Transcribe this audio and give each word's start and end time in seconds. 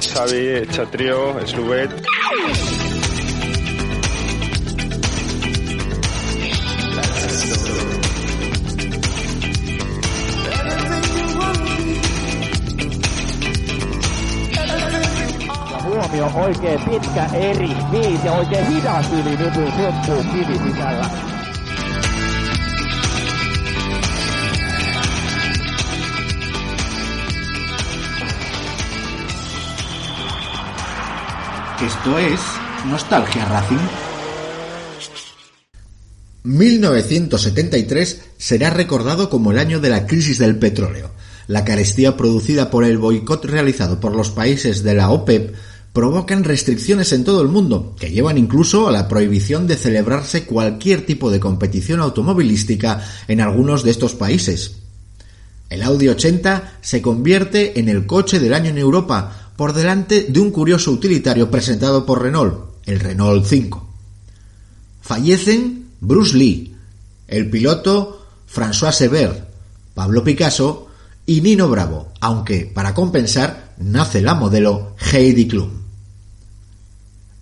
Xavi, 0.00 0.66
Chatrio, 0.72 1.38
es 1.38 1.54
Lubet. 1.54 1.90
Ja 15.70 15.82
huomio, 15.84 16.30
oikein 16.34 16.80
pitkä 16.80 17.26
eri, 17.34 17.70
viisi 17.92 18.26
ja 18.26 18.32
oikein 18.32 18.66
hidas 18.66 19.12
yli 19.12 19.36
nypyn 19.36 19.72
syöppuu 19.76 20.24
kivi 20.32 20.58
sisällä. 20.58 21.39
Esto 31.84 32.18
es 32.18 32.40
Nostalgia 32.90 33.46
Racing. 33.46 33.78
1973 36.42 38.20
será 38.36 38.68
recordado 38.68 39.30
como 39.30 39.50
el 39.50 39.58
año 39.58 39.80
de 39.80 39.88
la 39.88 40.06
crisis 40.06 40.38
del 40.38 40.58
petróleo. 40.58 41.10
La 41.46 41.64
carestía 41.64 42.18
producida 42.18 42.70
por 42.70 42.84
el 42.84 42.98
boicot 42.98 43.46
realizado 43.46 43.98
por 43.98 44.14
los 44.14 44.28
países 44.28 44.82
de 44.82 44.92
la 44.92 45.10
OPEP 45.10 45.54
provocan 45.94 46.44
restricciones 46.44 47.14
en 47.14 47.24
todo 47.24 47.40
el 47.40 47.48
mundo, 47.48 47.96
que 47.98 48.10
llevan 48.10 48.36
incluso 48.36 48.86
a 48.86 48.92
la 48.92 49.08
prohibición 49.08 49.66
de 49.66 49.76
celebrarse 49.76 50.44
cualquier 50.44 51.06
tipo 51.06 51.30
de 51.30 51.40
competición 51.40 52.00
automovilística 52.00 53.02
en 53.26 53.40
algunos 53.40 53.84
de 53.84 53.92
estos 53.92 54.12
países. 54.12 54.80
El 55.70 55.82
Audi 55.82 56.08
80 56.08 56.78
se 56.82 57.00
convierte 57.00 57.78
en 57.80 57.88
el 57.88 58.04
coche 58.04 58.38
del 58.38 58.52
año 58.52 58.70
en 58.70 58.78
Europa, 58.78 59.39
por 59.60 59.74
delante 59.74 60.24
de 60.26 60.40
un 60.40 60.52
curioso 60.52 60.90
utilitario 60.90 61.50
presentado 61.50 62.06
por 62.06 62.22
Renault, 62.22 62.80
el 62.86 62.98
Renault 62.98 63.44
5. 63.44 63.88
Fallecen 65.02 65.90
Bruce 66.00 66.34
Lee, 66.34 66.74
el 67.28 67.50
piloto 67.50 68.26
François 68.50 68.92
Sever, 68.92 69.48
Pablo 69.92 70.24
Picasso 70.24 70.88
y 71.26 71.42
Nino 71.42 71.68
Bravo, 71.68 72.10
aunque 72.22 72.72
para 72.74 72.94
compensar 72.94 73.74
nace 73.76 74.22
la 74.22 74.32
modelo 74.32 74.96
Heidi 75.12 75.46
Klum. 75.46 75.68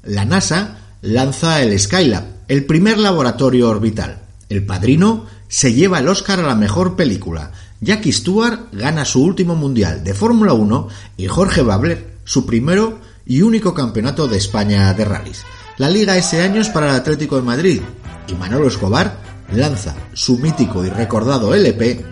La 0.02 0.24
NASA 0.24 0.96
lanza 1.02 1.62
el 1.62 1.78
Skylab, 1.78 2.24
el 2.48 2.64
primer 2.64 2.98
laboratorio 2.98 3.68
orbital. 3.68 4.22
El 4.48 4.66
padrino 4.66 5.26
se 5.46 5.72
lleva 5.72 6.00
el 6.00 6.08
Oscar 6.08 6.40
a 6.40 6.48
la 6.48 6.56
mejor 6.56 6.96
película. 6.96 7.52
Jackie 7.80 8.12
Stewart 8.12 8.72
gana 8.72 9.04
su 9.04 9.22
último 9.22 9.54
mundial 9.54 10.02
de 10.02 10.14
Fórmula 10.14 10.52
1 10.52 10.88
y 11.16 11.26
Jorge 11.26 11.62
Babler 11.62 12.18
su 12.24 12.44
primero 12.44 12.98
y 13.24 13.42
único 13.42 13.72
campeonato 13.72 14.26
de 14.26 14.36
España 14.36 14.92
de 14.94 15.04
rallies. 15.04 15.44
La 15.76 15.88
liga 15.88 16.16
ese 16.16 16.42
año 16.42 16.60
es 16.60 16.68
para 16.68 16.90
el 16.90 16.96
Atlético 16.96 17.36
de 17.36 17.42
Madrid 17.42 17.80
y 18.26 18.34
Manolo 18.34 18.68
Escobar 18.68 19.18
lanza 19.52 19.94
su 20.12 20.38
mítico 20.38 20.84
y 20.84 20.90
recordado 20.90 21.54
LP 21.54 22.04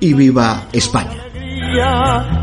y 0.00 0.14
viva 0.14 0.68
España. 0.72 1.16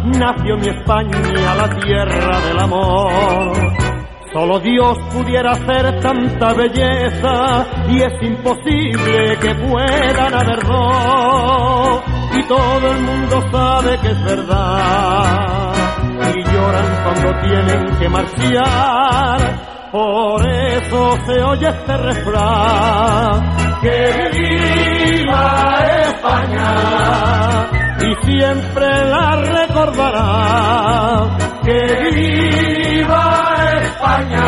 nació 0.06 0.58
mi 0.58 0.70
España, 0.70 1.56
la 1.56 1.80
tierra 1.80 2.42
del 2.42 2.60
amor. 2.60 3.76
Solo 4.34 4.60
Dios 4.60 4.98
pudiera 5.14 5.54
hacer 5.54 6.00
tanta 6.02 6.54
belleza 6.54 7.66
y 7.90 8.02
es 8.02 8.22
imposible 8.22 9.38
que 9.40 9.56
puedan. 9.56 9.96
Todo 12.48 12.92
el 12.92 13.02
mundo 13.02 13.44
sabe 13.52 13.98
que 14.00 14.12
es 14.12 14.24
verdad. 14.24 15.74
Y 16.36 16.44
lloran 16.44 16.86
cuando 17.04 17.40
tienen 17.42 17.98
que 18.00 18.10
marchar. 18.10 19.66
Por 19.92 20.48
eso 20.48 21.18
se 21.26 21.44
oye 21.44 21.68
este 21.68 21.98
refrán. 21.98 23.56
Que 23.82 24.30
viva 24.34 25.76
España 26.02 27.66
y 28.02 28.16
siempre 28.26 29.06
la 29.06 29.36
recordará. 29.36 31.38
Que 31.64 32.10
viva 32.14 33.56
España, 33.82 34.46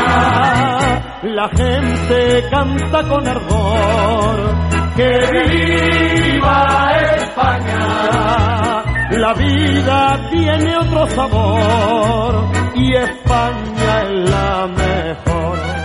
la 1.24 1.50
gente 1.50 2.48
canta 2.50 3.04
con 3.04 3.28
ardor. 3.28 4.77
Que 4.98 5.14
viva 5.48 6.90
España, 7.18 8.84
la 9.12 9.34
vida 9.36 10.28
tiene 10.32 10.76
otro 10.76 11.06
sabor 11.10 12.50
y 12.74 12.96
España 12.96 14.02
es 14.02 14.30
la 14.32 14.68
mejor. 14.68 15.77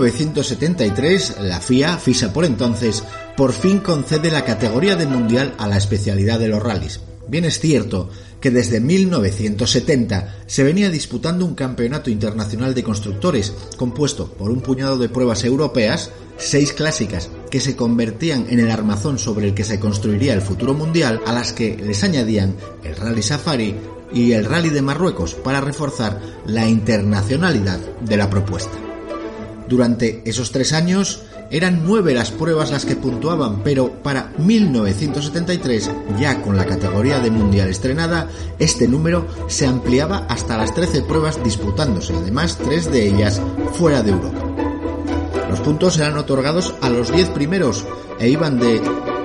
1973, 0.00 1.36
la 1.42 1.60
FIA, 1.60 1.98
FISA 1.98 2.32
por 2.32 2.46
entonces, 2.46 3.04
por 3.36 3.52
fin 3.52 3.80
concede 3.80 4.30
la 4.30 4.46
categoría 4.46 4.96
de 4.96 5.06
mundial 5.06 5.54
a 5.58 5.68
la 5.68 5.76
especialidad 5.76 6.38
de 6.38 6.48
los 6.48 6.62
rallies. 6.62 7.00
Bien 7.28 7.44
es 7.44 7.60
cierto 7.60 8.08
que 8.40 8.50
desde 8.50 8.80
1970 8.80 10.36
se 10.46 10.64
venía 10.64 10.88
disputando 10.88 11.44
un 11.44 11.54
campeonato 11.54 12.08
internacional 12.08 12.74
de 12.74 12.82
constructores 12.82 13.52
compuesto 13.76 14.32
por 14.32 14.50
un 14.50 14.62
puñado 14.62 14.96
de 14.96 15.10
pruebas 15.10 15.44
europeas, 15.44 16.10
seis 16.38 16.72
clásicas 16.72 17.28
que 17.50 17.60
se 17.60 17.76
convertían 17.76 18.46
en 18.48 18.58
el 18.58 18.70
armazón 18.70 19.18
sobre 19.18 19.48
el 19.48 19.54
que 19.54 19.64
se 19.64 19.78
construiría 19.78 20.32
el 20.32 20.40
futuro 20.40 20.72
mundial, 20.72 21.20
a 21.26 21.32
las 21.34 21.52
que 21.52 21.76
les 21.76 22.02
añadían 22.02 22.56
el 22.82 22.96
Rally 22.96 23.22
Safari 23.22 23.76
y 24.14 24.32
el 24.32 24.46
Rally 24.46 24.70
de 24.70 24.82
Marruecos 24.82 25.34
para 25.34 25.60
reforzar 25.60 26.20
la 26.46 26.66
internacionalidad 26.66 27.78
de 28.00 28.16
la 28.16 28.30
propuesta. 28.30 28.89
Durante 29.70 30.20
esos 30.24 30.50
tres 30.50 30.72
años 30.72 31.22
eran 31.48 31.84
nueve 31.86 32.12
las 32.12 32.32
pruebas 32.32 32.72
las 32.72 32.84
que 32.84 32.96
puntuaban, 32.96 33.62
pero 33.62 34.02
para 34.02 34.32
1973, 34.36 35.92
ya 36.18 36.42
con 36.42 36.56
la 36.56 36.66
categoría 36.66 37.20
de 37.20 37.30
mundial 37.30 37.68
estrenada, 37.68 38.28
este 38.58 38.88
número 38.88 39.28
se 39.46 39.68
ampliaba 39.68 40.26
hasta 40.28 40.56
las 40.56 40.74
13 40.74 41.02
pruebas 41.02 41.40
disputándose, 41.44 42.12
además 42.16 42.58
tres 42.58 42.90
de 42.90 43.06
ellas 43.06 43.40
fuera 43.74 44.02
de 44.02 44.10
Europa. 44.10 44.40
Los 45.48 45.60
puntos 45.60 45.96
eran 45.98 46.18
otorgados 46.18 46.74
a 46.80 46.90
los 46.90 47.12
10 47.12 47.28
primeros 47.28 47.86
e 48.18 48.28
iban 48.28 48.58
de 48.58 48.82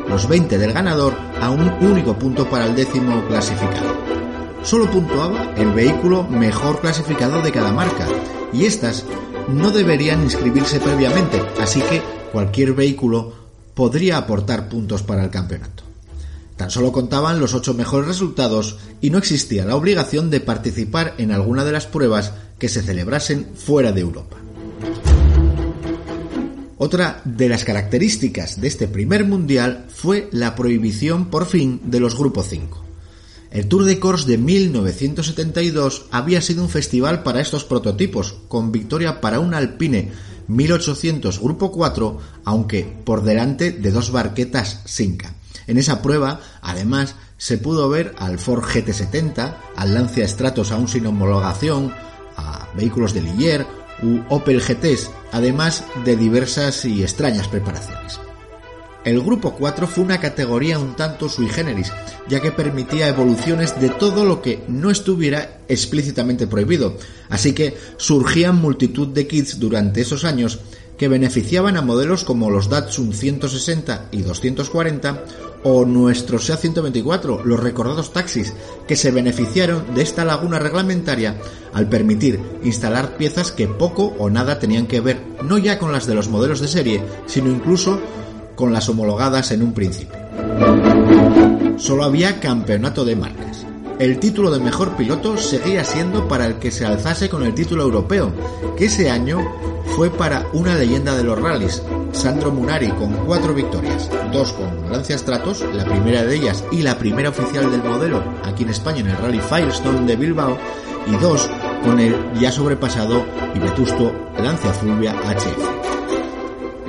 los 0.08 0.30
20 0.30 0.60
del 0.60 0.74
ganador 0.74 1.16
a 1.42 1.50
un 1.50 1.74
único 1.84 2.20
punto 2.20 2.48
para 2.48 2.68
el 2.68 2.76
décimo 2.76 3.26
clasificado. 3.28 3.96
Solo 4.62 4.92
puntuaba 4.92 5.56
el 5.58 5.74
vehículo 5.74 6.22
mejor 6.22 6.82
clasificado 6.82 7.42
de 7.42 7.52
cada 7.52 7.72
marca 7.72 8.08
y 8.54 8.66
estas 8.66 9.06
no 9.50 9.72
deberían 9.72 10.24
inscribirse 10.24 10.80
previamente, 10.80 11.42
así 11.60 11.82
que 11.82 12.02
cualquier 12.32 12.74
vehículo 12.74 13.34
podría 13.74 14.18
aportar 14.18 14.70
puntos 14.70 15.04
para 15.04 15.24
el 15.24 15.30
campeonato. 15.30 15.84
Tan 16.58 16.72
solo 16.72 16.92
contaban 16.92 17.40
los 17.40 17.54
ocho 17.54 17.74
mejores 17.74 18.08
resultados 18.08 18.78
y 19.02 19.10
no 19.10 19.18
existía 19.18 19.66
la 19.66 19.76
obligación 19.76 20.30
de 20.30 20.40
participar 20.40 21.14
en 21.18 21.32
alguna 21.32 21.66
de 21.66 21.74
las 21.74 21.86
pruebas 21.86 22.34
que 22.58 22.70
se 22.70 22.82
celebrasen 22.82 23.48
fuera 23.56 23.92
de 23.92 24.02
Europa. 24.02 24.38
Otra 26.78 27.22
de 27.26 27.50
las 27.50 27.64
características 27.64 28.60
de 28.60 28.68
este 28.68 28.88
primer 28.88 29.26
mundial 29.26 29.86
fue 29.94 30.30
la 30.32 30.56
prohibición 30.56 31.30
por 31.30 31.46
fin 31.46 31.82
de 31.84 32.00
los 32.00 32.18
Grupo 32.18 32.44
5. 32.44 32.85
El 33.56 33.70
Tour 33.70 33.86
de 33.86 34.02
Corse 34.02 34.28
de 34.28 34.38
1972 34.38 36.08
había 36.12 36.42
sido 36.42 36.62
un 36.62 36.68
festival 36.68 37.24
para 37.24 37.40
estos 37.40 37.64
prototipos, 37.64 38.36
con 38.50 38.74
victoria 38.74 39.22
para 39.22 39.40
un 39.40 39.54
Alpine 39.54 40.12
1800 40.50 41.40
Grupo 41.40 41.72
4, 41.72 42.20
aunque 42.44 42.84
por 43.06 43.24
delante 43.24 43.72
de 43.72 43.92
dos 43.92 44.12
barquetas 44.12 44.82
Sinca. 44.84 45.36
En 45.68 45.78
esa 45.78 46.02
prueba, 46.02 46.42
además, 46.62 47.16
se 47.38 47.58
pudo 47.58 47.88
ver 47.88 48.14
al 48.18 48.40
Ford 48.40 48.62
GT70, 48.62 49.56
al 49.78 49.94
Lancia 49.94 50.28
Stratos 50.28 50.74
aún 50.74 50.90
sin 50.90 51.08
homologación, 51.08 51.94
a 52.36 52.68
vehículos 52.76 53.14
de 53.14 53.22
Ligier 53.22 53.66
u 54.04 54.20
Opel 54.28 54.60
GTs, 54.60 55.10
además 55.32 55.86
de 56.04 56.18
diversas 56.18 56.84
y 56.84 57.04
extrañas 57.04 57.48
preparaciones. 57.48 58.20
El 59.06 59.22
grupo 59.22 59.54
4 59.54 59.88
fue 59.88 60.04
una 60.04 60.20
categoría 60.20 60.80
un 60.80 60.96
tanto 60.96 61.30
sui 61.30 61.48
generis, 61.48 61.94
ya 62.28 62.42
que 62.42 62.52
permitía 62.52 63.08
evoluciones 63.08 63.80
de 63.80 63.90
todo 63.90 64.26
lo 64.26 64.42
que 64.42 64.64
no 64.68 64.90
estuviera 64.90 65.60
explícitamente 65.68 66.48
prohibido, 66.48 66.98
así 67.30 67.54
que 67.54 67.78
surgían 67.98 68.60
multitud 68.60 69.08
de 69.08 69.28
kits 69.28 69.60
durante 69.60 70.02
esos 70.02 70.26
años 70.26 70.60
que 70.98 71.08
beneficiaban 71.08 71.78
a 71.78 71.84
modelos 71.84 72.24
como 72.24 72.50
los 72.50 72.70
Datsun 72.70 73.14
160 73.14 74.08
y 74.12 74.24
240 74.24 75.24
o 75.64 75.86
nuestros 75.86 76.46
SEA 76.46 76.58
124, 76.58 77.44
los 77.44 77.60
recordados 77.60 78.14
taxis, 78.14 78.54
que 78.88 78.96
se 78.96 79.12
beneficiaron 79.12 79.94
de 79.94 80.02
esta 80.02 80.26
laguna 80.26 80.58
reglamentaria 80.58 81.38
al 81.74 81.90
permitir 81.90 82.40
instalar 82.64 83.18
piezas 83.18 83.52
que 83.52 83.68
poco 83.68 84.16
o 84.18 84.30
nada 84.30 84.58
tenían 84.58 84.88
que 84.88 85.02
ver 85.02 85.22
no 85.44 85.58
ya 85.58 85.78
con 85.78 85.92
las 85.92 86.08
de 86.08 86.16
los 86.16 86.30
modelos 86.30 86.60
de 86.60 86.68
serie, 86.68 87.04
sino 87.28 87.50
incluso 87.52 88.00
con 88.56 88.74
las 88.74 88.90
homologadas 88.90 89.52
en 89.52 89.62
un 89.62 89.74
principio. 89.74 90.18
Solo 91.78 92.04
había 92.04 92.40
campeonato 92.40 93.06
de 93.06 93.16
marcas. 93.16 93.66
El 94.00 94.20
título 94.20 94.52
de 94.52 94.60
mejor 94.60 94.96
piloto 94.96 95.38
seguía 95.38 95.84
siendo 95.84 96.28
para 96.28 96.46
el 96.46 96.56
que 96.56 96.72
se 96.72 96.86
alzase 96.86 97.30
con 97.30 97.44
el 97.44 97.54
título 97.54 97.84
europeo, 97.84 98.34
que 98.76 98.86
ese 98.86 99.10
año 99.10 99.40
fue 99.96 100.10
para 100.10 100.46
una 100.52 100.76
leyenda 100.76 101.16
de 101.16 101.24
los 101.24 101.40
rallies, 101.42 101.82
Sandro 102.12 102.52
Munari, 102.52 102.90
con 102.90 103.14
cuatro 103.26 103.54
victorias, 103.54 104.10
dos 104.34 104.52
con 104.54 104.92
Lancia 104.92 105.18
Stratos, 105.18 105.64
la 105.74 105.86
primera 105.86 106.24
de 106.24 106.36
ellas 106.36 106.64
y 106.72 106.82
la 106.82 106.98
primera 106.98 107.30
oficial 107.30 107.72
del 107.72 107.84
modelo 107.84 108.22
aquí 108.44 108.64
en 108.64 108.70
España 108.70 109.00
en 109.00 109.08
el 109.08 109.18
Rally 109.18 109.40
Firestone 109.40 110.06
de 110.06 110.16
Bilbao, 110.18 110.58
y 111.08 111.16
dos 111.18 111.50
con 111.84 112.00
el 112.00 112.16
ya 112.40 112.52
sobrepasado 112.52 113.26
y 113.54 113.60
vetusto 113.60 114.12
Lancia 114.42 114.74
Fulvia 114.74 115.14
HF. 115.14 116.05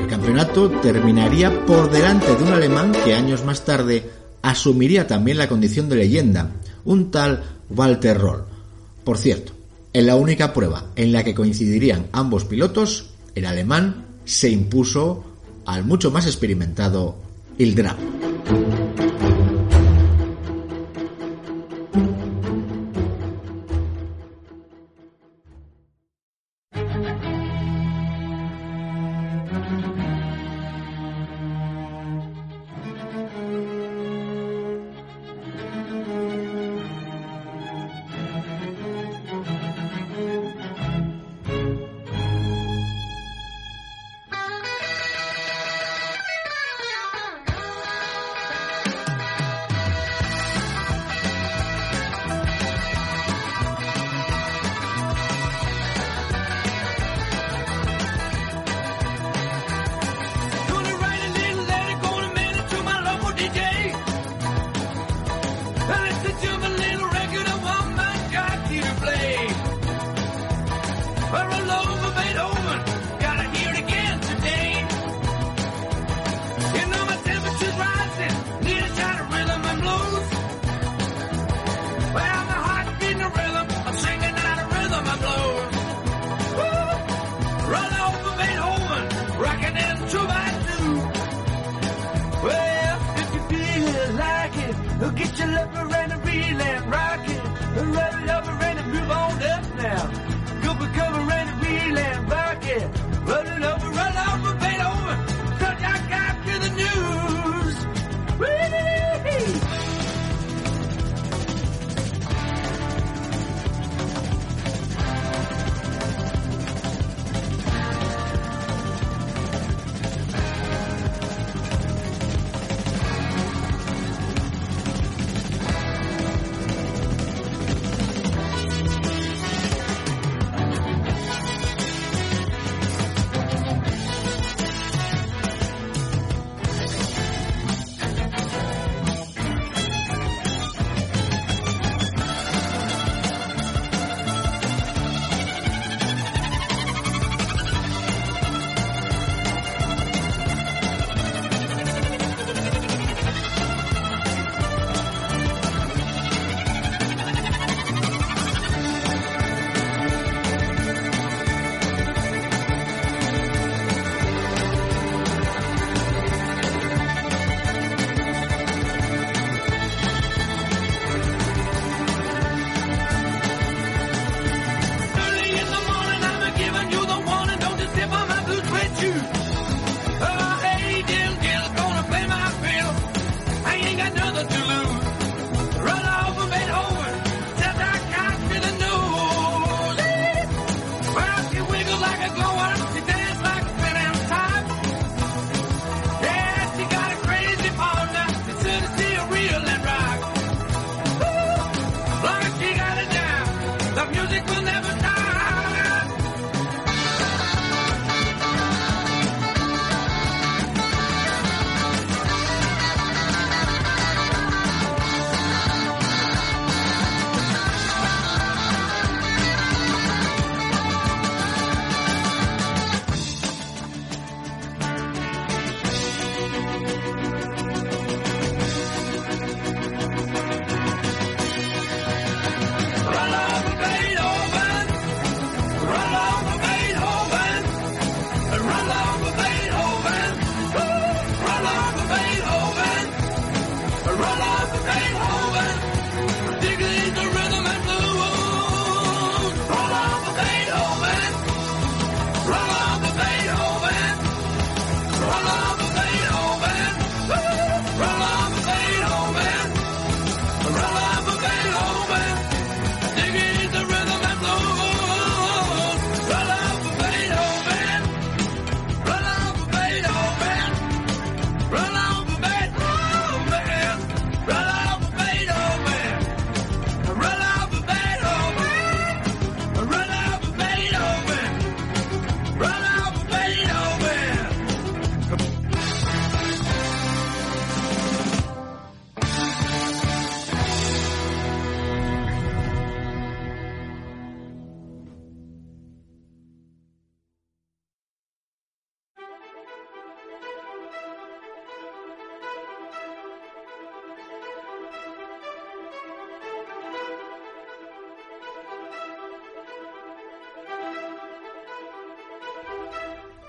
El 0.07 0.13
campeonato 0.13 0.71
terminaría 0.71 1.67
por 1.67 1.91
delante 1.91 2.37
de 2.37 2.45
un 2.45 2.53
alemán 2.53 2.93
que 3.05 3.13
años 3.13 3.45
más 3.45 3.65
tarde 3.65 4.09
asumiría 4.41 5.09
también 5.09 5.37
la 5.37 5.49
condición 5.49 5.89
de 5.89 5.97
leyenda, 5.97 6.53
un 6.85 7.11
tal 7.11 7.43
Walter 7.71 8.17
Roll. 8.17 8.45
Por 9.03 9.19
cierto, 9.19 9.53
en 9.93 10.07
la 10.07 10.15
única 10.15 10.53
prueba 10.53 10.93
en 10.95 11.11
la 11.11 11.25
que 11.25 11.35
coincidirían 11.35 12.07
ambos 12.13 12.45
pilotos, 12.45 13.11
el 13.35 13.47
alemán 13.47 14.05
se 14.25 14.49
impuso 14.49 15.25
al 15.65 15.85
mucho 15.85 16.13
más 16.13 16.27
experimentado 16.27 17.17
Ildram. 17.59 17.97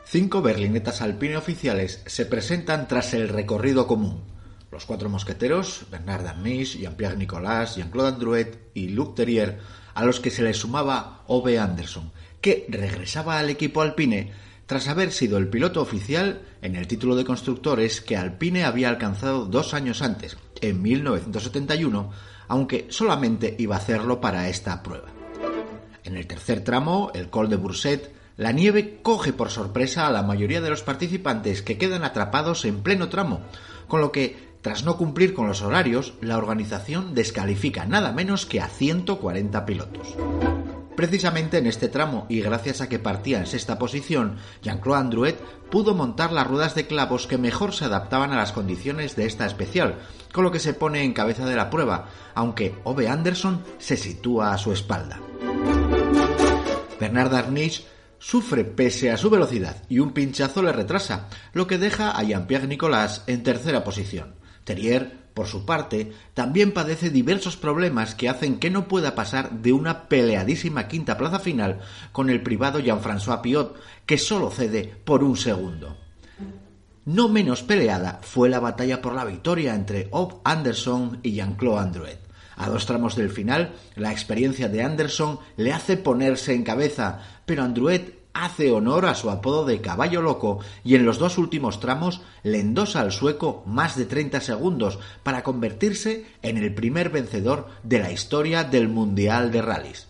Cinco 0.09 0.41
berlinetas 0.41 1.01
alpine 1.01 1.35
oficiales 1.35 2.01
se 2.05 2.25
presentan 2.25 2.87
tras 2.87 3.13
el 3.13 3.27
recorrido 3.27 3.87
común. 3.87 4.23
Los 4.71 4.85
cuatro 4.85 5.09
mosqueteros, 5.09 5.81
Bernard 5.91 6.23
Darniche, 6.23 6.79
Jean-Pierre 6.79 7.17
Nicolas, 7.17 7.75
Jean-Claude 7.75 8.13
Andruet 8.13 8.69
y 8.73 8.87
Luc 8.87 9.15
Terrier, 9.15 9.59
a 9.95 10.05
los 10.05 10.21
que 10.21 10.31
se 10.31 10.43
le 10.43 10.53
sumaba 10.53 11.23
Ove 11.27 11.59
Anderson, 11.59 12.13
que 12.39 12.65
regresaba 12.69 13.37
al 13.37 13.49
equipo 13.49 13.81
alpine 13.81 14.31
tras 14.65 14.87
haber 14.87 15.11
sido 15.11 15.37
el 15.37 15.49
piloto 15.49 15.81
oficial 15.81 16.41
en 16.61 16.77
el 16.77 16.87
título 16.87 17.17
de 17.17 17.25
constructores 17.25 17.99
que 17.99 18.15
Alpine 18.15 18.63
había 18.63 18.87
alcanzado 18.87 19.45
dos 19.45 19.73
años 19.73 20.01
antes, 20.01 20.37
en 20.61 20.81
1971, 20.81 22.11
aunque 22.47 22.87
solamente 22.91 23.57
iba 23.59 23.75
a 23.75 23.79
hacerlo 23.79 24.21
para 24.21 24.47
esta 24.47 24.81
prueba. 24.83 25.09
En 26.05 26.15
el 26.15 26.27
tercer 26.27 26.63
tramo, 26.63 27.11
el 27.13 27.29
Col 27.29 27.49
de 27.49 27.57
Bourset, 27.57 28.16
la 28.37 28.51
nieve 28.51 28.99
coge 29.01 29.33
por 29.33 29.49
sorpresa 29.49 30.05
a 30.05 30.11
la 30.11 30.21
mayoría 30.21 30.61
de 30.61 30.69
los 30.69 30.83
participantes 30.83 31.63
que 31.63 31.77
quedan 31.77 32.03
atrapados 32.03 32.65
en 32.65 32.81
pleno 32.83 33.09
tramo, 33.09 33.41
con 33.87 33.99
lo 33.99 34.11
que, 34.11 34.37
tras 34.61 34.83
no 34.83 34.95
cumplir 34.95 35.33
con 35.33 35.47
los 35.47 35.63
horarios, 35.63 36.13
la 36.21 36.37
organización 36.37 37.15
descalifica 37.15 37.85
nada 37.85 38.11
menos 38.11 38.45
que 38.45 38.61
a 38.61 38.67
140 38.67 39.65
pilotos. 39.65 40.15
Precisamente 40.95 41.57
en 41.57 41.67
este 41.67 41.89
tramo, 41.89 42.25
y 42.29 42.41
gracias 42.41 42.81
a 42.81 42.89
que 42.89 42.97
partía 42.97 43.39
en 43.39 43.45
sexta 43.45 43.77
posición, 43.77 44.37
Jean-Claude 44.63 44.99
Andruet 44.99 45.39
pudo 45.69 45.93
montar 45.93 46.31
las 46.31 46.47
ruedas 46.47 46.73
de 46.73 46.87
clavos 46.87 47.27
que 47.27 47.37
mejor 47.37 47.73
se 47.73 47.85
adaptaban 47.85 48.31
a 48.31 48.37
las 48.37 48.51
condiciones 48.51 49.15
de 49.15 49.25
esta 49.25 49.45
especial, 49.45 49.99
con 50.31 50.43
lo 50.43 50.51
que 50.51 50.59
se 50.59 50.73
pone 50.73 51.03
en 51.03 51.13
cabeza 51.13 51.45
de 51.45 51.55
la 51.55 51.69
prueba, 51.69 52.09
aunque 52.33 52.75
Ove 52.83 53.09
Anderson 53.09 53.63
se 53.77 53.97
sitúa 53.97 54.53
a 54.53 54.57
su 54.57 54.71
espalda. 54.73 55.19
Bernard 56.99 57.31
Darniche 57.31 57.83
sufre 58.19 58.65
pese 58.65 59.11
a 59.11 59.17
su 59.17 59.29
velocidad 59.29 59.83
y 59.89 59.99
un 59.99 60.13
pinchazo 60.13 60.61
le 60.61 60.71
retrasa, 60.71 61.29
lo 61.53 61.67
que 61.67 61.77
deja 61.77 62.11
a 62.11 62.23
Jean-Pierre 62.23 62.67
Nicolas 62.67 63.23
en 63.27 63.43
tercera 63.43 63.83
posición. 63.83 64.35
Terrier 64.63 65.27
por 65.37 65.45
su 65.45 65.65
parte, 65.65 66.13
también 66.33 66.73
padece 66.73 67.11
diversos 67.11 67.57
problemas 67.57 68.15
que 68.15 68.27
hacen 68.27 68.57
que 68.57 68.71
no 68.71 68.87
pueda 68.87 69.13
pasar 69.13 69.51
de 69.51 69.71
una 69.71 70.07
peleadísima 70.07 70.87
quinta 70.87 71.15
plaza 71.15 71.37
final 71.37 71.79
con 72.11 72.31
el 72.31 72.41
privado 72.41 72.79
Jean-François 72.79 73.41
Piot, 73.41 73.79
que 74.07 74.17
solo 74.17 74.49
cede 74.49 74.95
por 75.05 75.23
un 75.23 75.37
segundo. 75.37 75.95
No 77.05 77.29
menos 77.29 77.61
peleada 77.61 78.19
fue 78.23 78.49
la 78.49 78.59
batalla 78.59 78.99
por 78.99 79.13
la 79.13 79.25
victoria 79.25 79.75
entre 79.75 80.07
Ob 80.09 80.41
Anderson 80.43 81.19
y 81.21 81.33
Jean-Claude 81.33 81.81
Andruet. 81.81 82.19
A 82.55 82.67
dos 82.69 82.87
tramos 82.87 83.15
del 83.15 83.29
final, 83.29 83.75
la 83.95 84.11
experiencia 84.11 84.67
de 84.69 84.81
Anderson 84.81 85.39
le 85.55 85.71
hace 85.71 85.97
ponerse 85.97 86.55
en 86.55 86.63
cabeza, 86.63 87.36
pero 87.47 87.63
Andruet 87.63 88.13
hace 88.33 88.71
honor 88.71 89.05
a 89.05 89.15
su 89.15 89.31
apodo 89.31 89.65
de 89.65 89.81
caballo 89.81 90.21
loco 90.21 90.59
y 90.83 90.95
en 90.95 91.05
los 91.05 91.17
dos 91.17 91.39
últimos 91.39 91.79
tramos 91.79 92.21
le 92.43 92.59
endosa 92.59 92.99
al 92.99 93.11
sueco 93.11 93.63
más 93.65 93.95
de 93.97 94.05
30 94.05 94.41
segundos 94.41 94.99
para 95.23 95.43
convertirse 95.43 96.25
en 96.43 96.57
el 96.57 96.75
primer 96.75 97.09
vencedor 97.09 97.69
de 97.83 97.99
la 97.99 98.11
historia 98.11 98.65
del 98.65 98.89
Mundial 98.89 99.51
de 99.51 99.61
Rallys. 99.61 100.07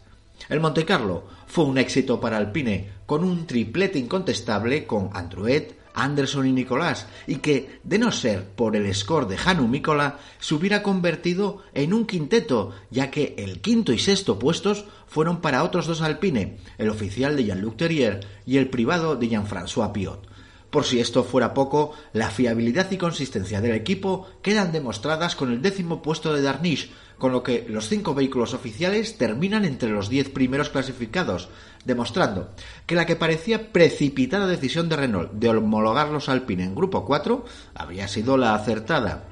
El 0.50 0.60
Montecarlo 0.60 1.26
fue 1.46 1.66
un 1.66 1.78
éxito 1.78 2.20
para 2.20 2.38
Alpine, 2.38 2.90
con 3.06 3.24
un 3.24 3.46
triplete 3.46 4.00
incontestable 4.00 4.86
con 4.88 5.10
Andruet, 5.14 5.77
Anderson 5.98 6.48
y 6.48 6.52
Nicolás, 6.52 7.08
y 7.26 7.38
que, 7.38 7.80
de 7.84 7.98
no 7.98 8.12
ser 8.12 8.46
por 8.46 8.76
el 8.76 8.94
score 8.94 9.28
de 9.28 9.38
Hanu 9.44 9.68
Mikola, 9.68 10.20
se 10.40 10.56
hubiera 10.56 10.84
convertido 10.84 11.64
en 11.74 11.94
un 11.94 12.06
quinteto, 12.06 12.74
ya 12.90 13.12
que 13.12 13.36
el 13.38 13.62
quinto 13.62 13.92
y 13.92 14.00
sexto 14.00 14.40
puestos 14.40 14.86
fueron 15.08 15.42
para 15.42 15.64
otros 15.64 15.88
dos 15.88 16.02
alpine, 16.02 16.58
el 16.78 16.90
oficial 16.90 17.36
de 17.36 17.46
Jean-Luc 17.46 17.78
Terrier 17.78 18.26
y 18.46 18.58
el 18.58 18.70
privado 18.70 19.16
de 19.16 19.28
Jean-François 19.28 19.92
Piot. 19.92 20.28
Por 20.70 20.84
si 20.84 21.00
esto 21.00 21.24
fuera 21.24 21.54
poco, 21.54 21.94
la 22.14 22.30
fiabilidad 22.30 22.92
y 22.92 22.98
consistencia 22.98 23.62
del 23.62 23.72
equipo 23.72 24.28
quedan 24.42 24.72
demostradas 24.72 25.36
con 25.36 25.52
el 25.52 25.62
décimo 25.62 26.02
puesto 26.02 26.34
de 26.34 26.42
Darniche, 26.42 26.90
con 27.18 27.32
lo 27.32 27.44
que 27.44 27.66
los 27.68 27.90
cinco 27.90 28.14
vehículos 28.14 28.54
oficiales 28.54 29.18
terminan 29.18 29.66
entre 29.66 29.90
los 29.90 30.10
diez 30.10 30.30
primeros 30.30 30.70
clasificados, 30.70 31.50
demostrando 31.86 32.50
que 32.86 32.96
la 32.96 33.06
que 33.06 33.16
parecía 33.16 33.72
precipitada 33.72 34.48
decisión 34.48 34.90
de 34.90 34.98
Renault 34.98 35.32
de 35.32 35.50
homologar 35.50 36.10
los 36.10 36.30
Alpine 36.30 36.64
en 36.64 36.76
Grupo 36.76 37.06
4 37.06 37.46
había 37.76 38.08
sido 38.08 38.38
la 38.38 38.54
acertada. 38.56 39.26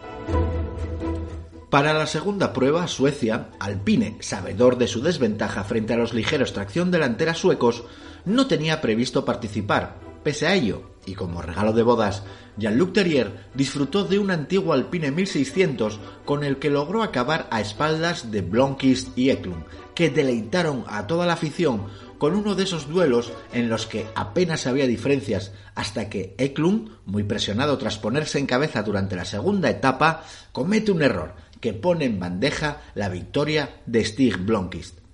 Para 1.69 1.93
la 1.93 2.07
segunda 2.07 2.53
prueba, 2.53 2.87
Suecia, 2.87 3.49
Alpine, 3.59 4.17
sabedor 4.21 4.77
de 4.77 4.87
su 4.87 5.01
desventaja 5.01 5.63
frente 5.63 5.93
a 5.93 5.97
los 5.97 6.13
ligeros 6.13 6.53
tracción 6.53 6.89
delantera 6.89 7.33
suecos, 7.33 7.83
no 8.23 8.47
tenía 8.47 8.81
previsto 8.81 9.25
participar. 9.25 10.04
Pese 10.25 10.47
a 10.47 10.55
ello, 10.55 10.81
y 11.05 11.13
como 11.13 11.43
regalo 11.43 11.71
de 11.71 11.83
bodas, 11.83 12.23
Jean-Luc 12.57 12.93
Terrier 12.93 13.45
disfrutó 13.53 14.05
de 14.05 14.17
un 14.17 14.31
antiguo 14.31 14.73
Alpine 14.73 15.11
1600 15.11 15.99
con 16.25 16.43
el 16.43 16.57
que 16.57 16.71
logró 16.71 17.03
acabar 17.03 17.47
a 17.51 17.61
espaldas 17.61 18.31
de 18.31 18.41
Blomqvist 18.41 19.15
y 19.15 19.29
Eklund, 19.29 19.65
que 19.93 20.09
deleitaron 20.09 20.83
a 20.87 21.05
toda 21.05 21.27
la 21.27 21.33
afición 21.33 21.83
con 22.17 22.33
uno 22.33 22.55
de 22.55 22.63
esos 22.63 22.89
duelos 22.89 23.33
en 23.53 23.69
los 23.69 23.85
que 23.85 24.07
apenas 24.15 24.65
había 24.65 24.87
diferencias 24.87 25.51
hasta 25.75 26.09
que 26.09 26.33
Eklund, 26.39 26.89
muy 27.05 27.21
presionado 27.21 27.77
tras 27.77 27.99
ponerse 27.99 28.39
en 28.39 28.47
cabeza 28.47 28.81
durante 28.81 29.15
la 29.15 29.25
segunda 29.25 29.69
etapa, 29.69 30.23
comete 30.51 30.91
un 30.91 31.03
error 31.03 31.35
que 31.61 31.73
pone 31.73 32.05
en 32.05 32.19
bandeja 32.19 32.81
la 32.95 33.09
victoria 33.09 33.79
de 33.85 34.03
Stig 34.03 34.37
Blomqvist. 34.39 35.04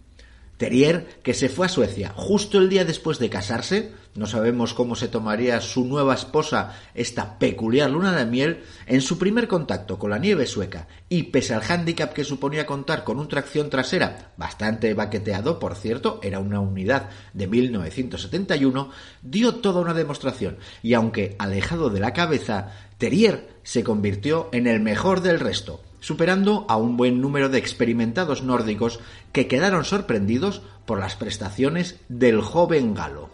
Terrier, 0.61 1.07
que 1.23 1.33
se 1.33 1.49
fue 1.49 1.65
a 1.65 1.69
Suecia 1.69 2.13
justo 2.15 2.59
el 2.59 2.69
día 2.69 2.85
después 2.85 3.17
de 3.17 3.31
casarse, 3.31 3.93
no 4.13 4.27
sabemos 4.27 4.75
cómo 4.75 4.95
se 4.95 5.07
tomaría 5.07 5.59
su 5.59 5.85
nueva 5.85 6.13
esposa 6.13 6.79
esta 6.93 7.39
peculiar 7.39 7.89
luna 7.89 8.15
de 8.15 8.27
miel, 8.27 8.61
en 8.85 9.01
su 9.01 9.17
primer 9.17 9.47
contacto 9.47 9.97
con 9.97 10.11
la 10.11 10.19
nieve 10.19 10.45
sueca, 10.45 10.87
y 11.09 11.23
pese 11.23 11.55
al 11.55 11.63
hándicap 11.63 12.13
que 12.13 12.23
suponía 12.23 12.67
contar 12.67 13.03
con 13.03 13.17
un 13.17 13.27
tracción 13.27 13.71
trasera, 13.71 14.33
bastante 14.37 14.93
baqueteado, 14.93 15.57
por 15.57 15.73
cierto, 15.73 16.19
era 16.21 16.37
una 16.37 16.59
unidad 16.59 17.09
de 17.33 17.47
1971, 17.47 18.91
dio 19.23 19.55
toda 19.55 19.81
una 19.81 19.95
demostración, 19.95 20.57
y 20.83 20.93
aunque 20.93 21.35
alejado 21.39 21.89
de 21.89 22.01
la 22.01 22.13
cabeza, 22.13 22.71
Terrier 22.99 23.49
se 23.63 23.83
convirtió 23.83 24.49
en 24.51 24.67
el 24.67 24.79
mejor 24.79 25.21
del 25.21 25.39
resto, 25.39 25.81
superando 26.01 26.65
a 26.67 26.75
un 26.75 26.97
buen 26.97 27.21
número 27.21 27.47
de 27.47 27.57
experimentados 27.57 28.43
nórdicos 28.43 28.99
que 29.31 29.47
quedaron 29.47 29.85
sorprendidos 29.85 30.61
por 30.85 30.99
las 30.99 31.15
prestaciones 31.15 32.01
del 32.09 32.41
joven 32.41 32.93
galo. 32.93 33.29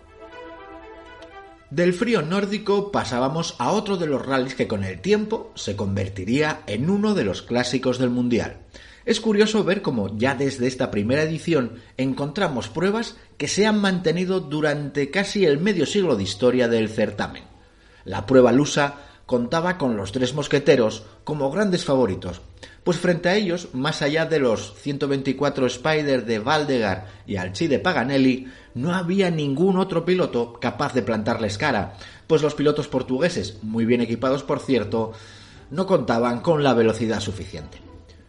Del 1.70 1.94
frío 1.94 2.22
nórdico 2.22 2.92
pasábamos 2.92 3.56
a 3.58 3.72
otro 3.72 3.98
de 3.98 4.08
los 4.08 4.26
rallies 4.26 4.56
que 4.56 4.68
con 4.68 4.84
el 4.84 5.02
tiempo 5.02 5.52
se 5.56 5.76
convertiría 5.76 6.62
en 6.68 6.90
uno 6.90 7.14
de 7.14 7.26
los 7.26 7.42
clásicos 7.42 7.98
del 7.98 8.10
Mundial. 8.10 8.60
Es 9.06 9.20
curioso 9.20 9.64
ver 9.64 9.82
cómo 9.82 10.18
ya 10.18 10.36
desde 10.36 10.68
esta 10.68 10.92
primera 10.92 11.24
edición 11.24 11.82
encontramos 11.98 12.70
pruebas 12.70 13.18
que 13.38 13.48
se 13.48 13.66
han 13.66 13.80
mantenido 13.82 14.40
durante 14.40 15.12
casi 15.12 15.46
el 15.46 15.60
medio 15.60 15.86
siglo 15.86 16.16
de 16.16 16.24
historia 16.24 16.68
del 16.68 16.90
certamen. 16.90 17.44
La 18.06 18.26
prueba 18.26 18.54
lusa 18.54 18.96
contaba 19.28 19.78
con 19.78 19.98
los 19.98 20.12
tres 20.12 20.34
mosqueteros 20.34 21.04
como 21.24 21.52
grandes 21.52 21.86
favoritos, 21.86 22.42
pues 22.84 22.98
frente 22.98 23.28
a 23.28 23.36
ellos, 23.36 23.68
más 23.74 24.02
allá 24.02 24.26
de 24.26 24.40
los 24.40 24.74
124 24.80 25.68
Spider 25.68 26.26
de 26.26 26.40
Valdegar 26.40 27.08
y 27.28 27.36
Alci 27.36 27.68
de 27.68 27.78
Paganelli, 27.78 28.48
no 28.74 28.96
había 28.96 29.30
ningún 29.30 29.78
otro 29.78 30.06
piloto 30.06 30.54
capaz 30.54 30.94
de 30.94 31.02
plantarles 31.02 31.58
cara, 31.58 31.98
pues 32.26 32.42
los 32.42 32.56
pilotos 32.56 32.88
portugueses, 32.88 33.62
muy 33.62 33.86
bien 33.86 34.00
equipados 34.00 34.44
por 34.44 34.62
cierto, 34.62 35.12
no 35.72 35.86
contaban 35.86 36.40
con 36.40 36.64
la 36.64 36.74
velocidad 36.74 37.20
suficiente. 37.20 37.80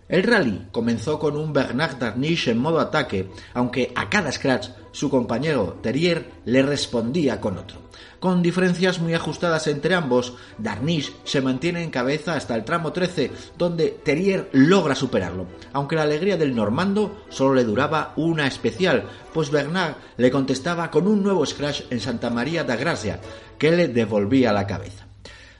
El 0.08 0.24
rally 0.24 0.66
comenzó 0.72 1.20
con 1.20 1.36
un 1.36 1.52
Bernard 1.52 1.98
Darniche 1.98 2.50
en 2.50 2.58
modo 2.58 2.80
ataque, 2.80 3.30
aunque 3.54 3.92
a 3.94 4.08
cada 4.10 4.32
scratch 4.32 4.70
su 4.92 5.10
compañero 5.10 5.78
Terrier 5.82 6.30
le 6.44 6.62
respondía 6.62 7.40
con 7.40 7.58
otro. 7.58 7.88
Con 8.20 8.42
diferencias 8.42 9.00
muy 9.00 9.14
ajustadas 9.14 9.66
entre 9.68 9.94
ambos, 9.94 10.34
Darniche 10.58 11.12
se 11.24 11.40
mantiene 11.40 11.82
en 11.82 11.90
cabeza 11.90 12.34
hasta 12.34 12.54
el 12.56 12.64
tramo 12.64 12.92
13, 12.92 13.30
donde 13.56 13.88
Terrier 14.04 14.48
logra 14.52 14.94
superarlo, 14.94 15.46
aunque 15.72 15.96
la 15.96 16.02
alegría 16.02 16.36
del 16.36 16.54
normando 16.54 17.24
solo 17.28 17.54
le 17.54 17.64
duraba 17.64 18.12
una 18.16 18.46
especial, 18.46 19.04
pues 19.32 19.50
Bernard 19.50 19.94
le 20.16 20.30
contestaba 20.30 20.90
con 20.90 21.06
un 21.06 21.22
nuevo 21.22 21.46
scratch 21.46 21.82
en 21.90 22.00
Santa 22.00 22.30
María 22.30 22.64
da 22.64 22.76
Gracia, 22.76 23.20
que 23.56 23.70
le 23.70 23.88
devolvía 23.88 24.52
la 24.52 24.66
cabeza. 24.66 25.07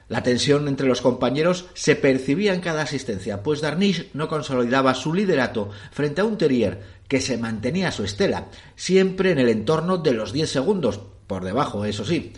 La 0.09 0.23
tensión 0.23 0.69
entre 0.69 0.89
los 0.89 1.03
compañeros 1.03 1.67
se 1.75 1.95
percibía 1.95 2.55
en 2.55 2.61
cada 2.61 2.83
asistencia, 2.83 3.43
pues 3.43 3.61
Darniche 3.61 4.09
no 4.15 4.27
consolidaba 4.27 4.95
su 4.95 5.13
liderato 5.13 5.71
frente 5.93 6.23
a 6.23 6.25
un 6.25 6.39
Terrier 6.39 6.81
que 7.09 7.21
se 7.21 7.37
mantenía 7.37 7.89
a 7.89 7.93
su 7.93 8.05
estela, 8.05 8.47
siempre 8.75 9.33
en 9.33 9.39
el 9.39 9.51
entorno 9.51 9.99
de 9.99 10.13
los 10.13 10.33
10 10.33 10.51
segundos, 10.51 11.01
por 11.27 11.45
debajo, 11.45 11.85
eso 11.85 12.07
sí. 12.07 12.33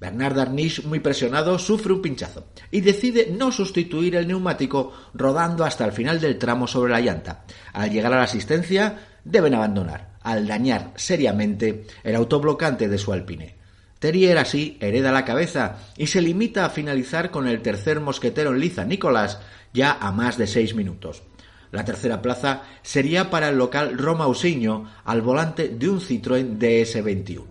Bernard 0.00 0.34
Darniche, 0.34 0.82
muy 0.82 1.00
presionado, 1.00 1.58
sufre 1.58 1.92
un 1.92 2.02
pinchazo 2.02 2.46
y 2.70 2.80
decide 2.80 3.28
no 3.30 3.52
sustituir 3.52 4.16
el 4.16 4.26
neumático 4.26 4.92
rodando 5.14 5.64
hasta 5.64 5.84
el 5.84 5.92
final 5.92 6.20
del 6.20 6.38
tramo 6.38 6.66
sobre 6.66 6.92
la 6.92 7.00
llanta. 7.00 7.44
Al 7.72 7.90
llegar 7.90 8.12
a 8.12 8.16
la 8.16 8.24
asistencia, 8.24 8.98
deben 9.24 9.54
abandonar, 9.54 10.18
al 10.20 10.46
dañar 10.46 10.92
seriamente 10.96 11.86
el 12.02 12.16
autoblocante 12.16 12.88
de 12.88 12.98
su 12.98 13.12
alpine. 13.12 13.61
Terrier 14.02 14.36
así 14.38 14.78
hereda 14.80 15.12
la 15.12 15.24
cabeza 15.24 15.76
y 15.96 16.08
se 16.08 16.20
limita 16.20 16.64
a 16.64 16.70
finalizar 16.70 17.30
con 17.30 17.46
el 17.46 17.62
tercer 17.62 18.00
mosquetero 18.00 18.50
en 18.50 18.58
liza, 18.58 18.84
Nicolás, 18.84 19.38
ya 19.72 19.92
a 19.92 20.10
más 20.10 20.36
de 20.36 20.48
seis 20.48 20.74
minutos. 20.74 21.22
La 21.70 21.84
tercera 21.84 22.20
plaza 22.20 22.62
sería 22.82 23.30
para 23.30 23.50
el 23.50 23.58
local 23.58 23.96
Roma 23.96 24.26
Usiño 24.26 24.90
al 25.04 25.22
volante 25.22 25.68
de 25.68 25.88
un 25.88 26.00
Citroën 26.00 26.58
DS21. 26.58 27.44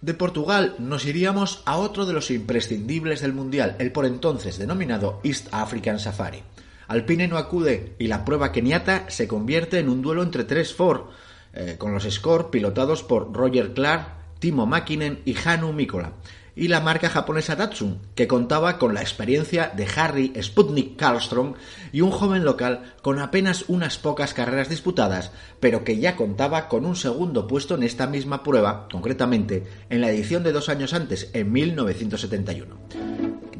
De 0.00 0.14
Portugal 0.14 0.76
nos 0.78 1.06
iríamos 1.06 1.64
a 1.66 1.76
otro 1.78 2.06
de 2.06 2.12
los 2.12 2.30
imprescindibles 2.30 3.20
del 3.20 3.32
Mundial, 3.32 3.74
el 3.80 3.90
por 3.90 4.06
entonces 4.06 4.58
denominado 4.58 5.18
East 5.24 5.48
African 5.50 5.98
Safari. 5.98 6.44
Alpine 6.86 7.26
no 7.26 7.36
acude 7.36 7.96
y 7.98 8.06
la 8.06 8.24
prueba 8.24 8.52
keniata 8.52 9.10
se 9.10 9.26
convierte 9.26 9.80
en 9.80 9.88
un 9.88 10.02
duelo 10.02 10.22
entre 10.22 10.44
tres 10.44 10.72
Ford, 10.72 11.06
eh, 11.52 11.74
con 11.78 11.92
los 11.92 12.04
Score 12.04 12.50
pilotados 12.50 13.02
por 13.02 13.32
Roger 13.32 13.74
Clark, 13.74 14.22
Timo 14.44 14.66
Makinen 14.66 15.22
y 15.24 15.34
Hanu 15.42 15.72
Mikola, 15.72 16.12
y 16.54 16.68
la 16.68 16.82
marca 16.82 17.08
japonesa 17.08 17.56
Datsun, 17.56 17.98
que 18.14 18.28
contaba 18.28 18.78
con 18.78 18.92
la 18.92 19.00
experiencia 19.00 19.72
de 19.74 19.88
Harry 19.96 20.34
Sputnik 20.38 20.96
Karlstrom 20.96 21.54
y 21.92 22.02
un 22.02 22.10
joven 22.10 22.44
local 22.44 22.92
con 23.00 23.20
apenas 23.20 23.64
unas 23.68 23.96
pocas 23.96 24.34
carreras 24.34 24.68
disputadas, 24.68 25.32
pero 25.60 25.82
que 25.82 25.96
ya 25.96 26.14
contaba 26.14 26.68
con 26.68 26.84
un 26.84 26.94
segundo 26.94 27.46
puesto 27.46 27.74
en 27.74 27.84
esta 27.84 28.06
misma 28.06 28.42
prueba, 28.42 28.86
concretamente 28.92 29.66
en 29.88 30.02
la 30.02 30.10
edición 30.10 30.42
de 30.42 30.52
dos 30.52 30.68
años 30.68 30.92
antes, 30.92 31.30
en 31.32 31.50
1971. 31.50 32.76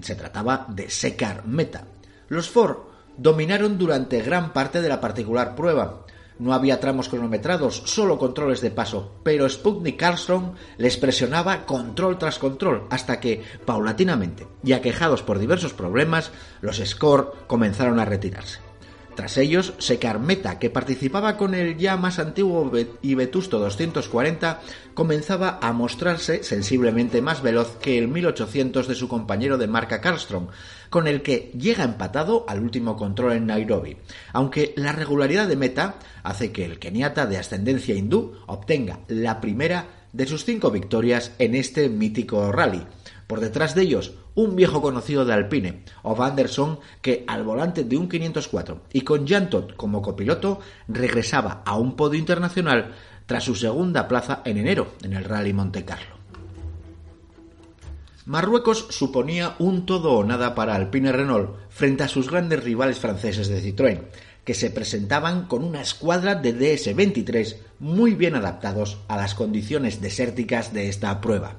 Se 0.03 0.17
trataba 0.17 0.67
de 0.69 0.91
Sekar 0.91 1.47
Meta. 1.47 1.87
Los 2.29 2.51
Ford 2.51 2.77
dominaron 3.17 3.79
durante 3.79 4.21
gran 4.21 4.53
parte 4.53 4.83
de 4.83 4.91
la 4.91 5.01
particular 5.01 5.55
prueba, 5.57 6.05
no 6.39 6.53
había 6.53 6.81
tramos 6.81 7.09
cronometrados, 7.09 7.83
solo 7.87 8.19
controles 8.19 8.61
de 8.61 8.71
paso, 8.71 9.13
pero 9.23 9.49
Sputnik 9.49 9.97
Carlstrom 9.97 10.55
les 10.79 10.97
presionaba 10.97 11.67
control 11.67 12.19
tras 12.19 12.39
control, 12.39 12.87
hasta 12.91 13.21
que, 13.21 13.43
paulatinamente, 13.65 14.47
y 14.63 14.73
aquejados 14.73 15.23
por 15.23 15.39
diversos 15.39 15.73
problemas, 15.73 16.33
los 16.61 16.83
Score 16.85 17.33
comenzaron 17.47 18.01
a 18.01 18.05
retirarse. 18.05 18.61
Tras 19.15 19.37
ellos, 19.39 19.75
Secarmeta, 19.79 20.59
que 20.59 20.71
participaba 20.71 21.37
con 21.37 21.55
el 21.55 21.79
ya 21.79 21.97
más 21.97 22.19
antiguo 22.19 22.73
y 23.01 23.15
vetusto 23.15 23.61
240, 23.61 24.61
comenzaba 24.93 25.61
a 25.63 25.73
mostrarse 25.73 26.43
sensiblemente 26.43 27.23
más 27.23 27.41
veloz 27.41 27.77
que 27.77 27.97
el 27.97 28.09
1800 28.09 28.89
de 28.89 28.95
su 28.97 29.07
compañero 29.07 29.57
de 29.57 29.69
marca 29.69 30.01
Carlstrom, 30.01 30.49
con 30.95 31.09
el 31.09 31.23
que 31.23 31.51
llega 31.59 31.83
empatado 31.83 32.45
al 32.47 32.63
último 32.63 32.97
control 32.97 33.33
en 33.33 33.47
Nairobi, 33.47 33.97
aunque 34.33 34.75
la 34.77 34.93
regularidad 34.93 35.49
de 35.49 35.57
meta 35.57 35.97
hace 36.23 36.53
que 36.53 36.65
el 36.65 36.79
keniata 36.79 37.27
de 37.27 37.37
ascendencia 37.37 37.97
hindú 37.97 38.35
obtenga 38.47 39.01
la 39.09 39.41
primera 39.41 39.89
de 40.13 40.25
sus 40.29 40.45
cinco 40.45 40.71
victorias 40.71 41.33
en 41.41 41.57
este 41.57 41.89
mítico 41.89 42.53
rally. 42.53 42.87
Por 43.27 43.41
detrás 43.41 43.75
de 43.75 43.83
ellos, 43.83 44.15
un 44.37 44.55
viejo 44.55 44.81
conocido 44.81 45.25
de 45.25 45.33
Alpine, 45.33 45.83
Ov 46.05 46.23
Anderson, 46.23 46.79
que 47.03 47.25
al 47.27 47.43
volante 47.43 47.83
de 47.83 47.97
un 47.97 48.09
504 48.09 48.83
y 48.93 49.01
con 49.01 49.27
Jan 49.27 49.51
como 49.77 50.01
copiloto, 50.01 50.61
regresaba 50.87 51.65
a 51.67 51.77
un 51.77 51.97
podio 51.97 52.21
internacional 52.21 52.95
tras 53.27 53.43
su 53.43 53.57
segunda 53.57 54.07
plaza 54.07 54.43
en 54.45 54.59
enero 54.59 54.93
en 55.03 55.15
el 55.15 55.25
Rally 55.25 55.53
Monte 55.53 55.85
Carlo. 55.85 56.24
Marruecos 58.27 58.87
suponía 58.89 59.55
un 59.59 59.85
todo 59.85 60.15
o 60.15 60.25
nada 60.25 60.55
para 60.55 60.75
Alpine 60.75 61.13
Renault 61.13 61.59
frente 61.69 62.05
a 62.05 62.09
sus 62.09 62.31
grandes 62.31 62.65
rivales 62.65 62.99
franceses 62.99 63.49
de 63.49 63.61
Citroën, 63.61 64.01
que 64.45 64.55
se 64.55 64.71
presentaban 64.71 65.47
con 65.47 65.63
una 65.63 65.83
escuadra 65.83 66.35
de 66.35 66.55
DS-23 66.55 67.57
muy 67.81 68.15
bien 68.15 68.35
adaptados 68.35 68.97
a 69.09 69.19
las 69.19 69.35
condiciones 69.35 70.01
desérticas 70.01 70.73
de 70.73 70.89
esta 70.89 71.21
prueba. 71.21 71.57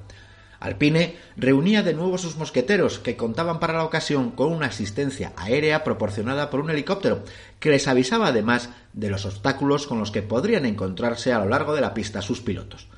Alpine 0.58 1.14
reunía 1.36 1.84
de 1.84 1.94
nuevo 1.94 2.18
sus 2.18 2.36
mosqueteros, 2.36 2.98
que 2.98 3.16
contaban 3.16 3.60
para 3.60 3.74
la 3.74 3.84
ocasión 3.84 4.32
con 4.32 4.50
una 4.52 4.66
asistencia 4.66 5.32
aérea 5.36 5.84
proporcionada 5.84 6.50
por 6.50 6.58
un 6.58 6.70
helicóptero, 6.70 7.22
que 7.60 7.70
les 7.70 7.86
avisaba 7.86 8.28
además 8.28 8.70
de 8.92 9.08
los 9.08 9.24
obstáculos 9.24 9.86
con 9.86 10.00
los 10.00 10.10
que 10.10 10.22
podrían 10.22 10.66
encontrarse 10.66 11.32
a 11.32 11.38
lo 11.38 11.48
largo 11.48 11.76
de 11.76 11.82
la 11.82 11.94
pista 11.94 12.22
sus 12.22 12.40
pilotos. 12.40 12.88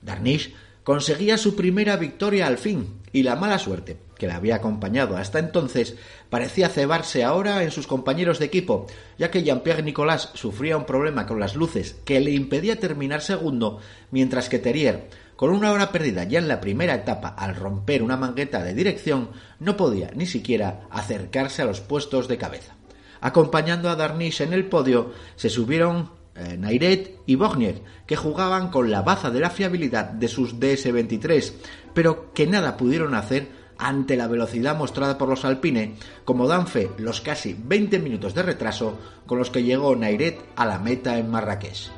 Darnish 0.00 0.52
conseguía 0.84 1.38
su 1.38 1.54
primera 1.54 1.96
victoria 1.96 2.46
al 2.46 2.58
fin, 2.58 3.00
y 3.12 3.22
la 3.22 3.36
mala 3.36 3.58
suerte, 3.58 3.98
que 4.16 4.26
le 4.26 4.32
había 4.32 4.56
acompañado 4.56 5.16
hasta 5.16 5.38
entonces, 5.38 5.96
parecía 6.30 6.68
cebarse 6.68 7.24
ahora 7.24 7.62
en 7.62 7.70
sus 7.70 7.86
compañeros 7.86 8.38
de 8.38 8.46
equipo, 8.46 8.86
ya 9.18 9.30
que 9.30 9.42
Jean-Pierre 9.42 9.82
Nicolas 9.82 10.30
sufría 10.34 10.76
un 10.76 10.86
problema 10.86 11.26
con 11.26 11.38
las 11.38 11.54
luces 11.54 11.96
que 12.04 12.20
le 12.20 12.30
impedía 12.30 12.80
terminar 12.80 13.20
segundo, 13.20 13.80
mientras 14.10 14.48
que 14.48 14.58
Terrier, 14.58 15.08
con 15.36 15.50
una 15.50 15.72
hora 15.72 15.92
perdida 15.92 16.24
ya 16.24 16.38
en 16.38 16.48
la 16.48 16.60
primera 16.60 16.94
etapa 16.94 17.28
al 17.28 17.56
romper 17.56 18.02
una 18.02 18.16
mangueta 18.16 18.62
de 18.62 18.74
dirección, 18.74 19.30
no 19.58 19.76
podía 19.76 20.10
ni 20.14 20.26
siquiera 20.26 20.86
acercarse 20.90 21.62
a 21.62 21.64
los 21.64 21.80
puestos 21.80 22.28
de 22.28 22.38
cabeza. 22.38 22.76
Acompañando 23.20 23.88
a 23.88 23.96
Darnish 23.96 24.42
en 24.42 24.52
el 24.52 24.66
podio, 24.66 25.12
se 25.36 25.48
subieron 25.48 26.10
eh, 26.34 26.56
Nairet 26.58 27.18
y 27.26 27.34
Bognier, 27.34 27.82
que 28.06 28.16
jugaban 28.16 28.70
con 28.70 28.90
la 28.90 29.02
baza 29.02 29.30
de 29.30 29.40
la 29.40 29.50
fiabilidad 29.50 30.06
de 30.06 30.28
sus 30.28 30.58
DS-23, 30.58 31.52
pero 31.94 32.32
que 32.32 32.46
nada 32.46 32.76
pudieron 32.76 33.14
hacer 33.14 33.48
ante 33.78 34.16
la 34.16 34.28
velocidad 34.28 34.76
mostrada 34.76 35.18
por 35.18 35.28
los 35.28 35.44
Alpine, 35.44 35.96
como 36.24 36.46
dan 36.46 36.66
fe 36.66 36.90
los 36.98 37.20
casi 37.20 37.56
20 37.58 37.98
minutos 37.98 38.34
de 38.34 38.42
retraso 38.42 38.98
con 39.26 39.38
los 39.38 39.50
que 39.50 39.62
llegó 39.62 39.96
Nairet 39.96 40.40
a 40.56 40.66
la 40.66 40.78
meta 40.78 41.18
en 41.18 41.30
Marrakech. 41.30 41.90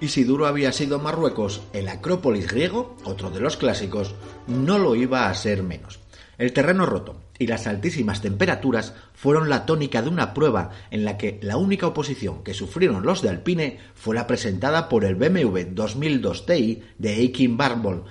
Y 0.00 0.08
si 0.08 0.24
duro 0.24 0.46
había 0.46 0.72
sido 0.72 0.98
Marruecos, 0.98 1.62
el 1.72 1.88
Acrópolis 1.88 2.50
griego, 2.50 2.96
otro 3.04 3.30
de 3.30 3.40
los 3.40 3.56
clásicos, 3.56 4.14
no 4.48 4.78
lo 4.78 4.96
iba 4.96 5.28
a 5.28 5.34
ser 5.34 5.62
menos. 5.62 6.00
El 6.38 6.52
terreno 6.52 6.86
roto 6.86 7.20
y 7.42 7.46
las 7.46 7.66
altísimas 7.66 8.22
temperaturas 8.22 8.94
fueron 9.14 9.48
la 9.48 9.66
tónica 9.66 10.00
de 10.00 10.08
una 10.08 10.32
prueba 10.32 10.70
en 10.90 11.04
la 11.04 11.18
que 11.18 11.40
la 11.42 11.56
única 11.56 11.88
oposición 11.88 12.44
que 12.44 12.54
sufrieron 12.54 13.04
los 13.04 13.20
de 13.20 13.30
Alpine 13.30 13.78
fue 13.94 14.14
la 14.14 14.26
presentada 14.26 14.88
por 14.88 15.04
el 15.04 15.16
BMW 15.16 15.72
2002 15.72 16.46
Ti 16.46 16.82
de 16.98 17.08
Aikin 17.10 17.56
Barnball, 17.56 18.04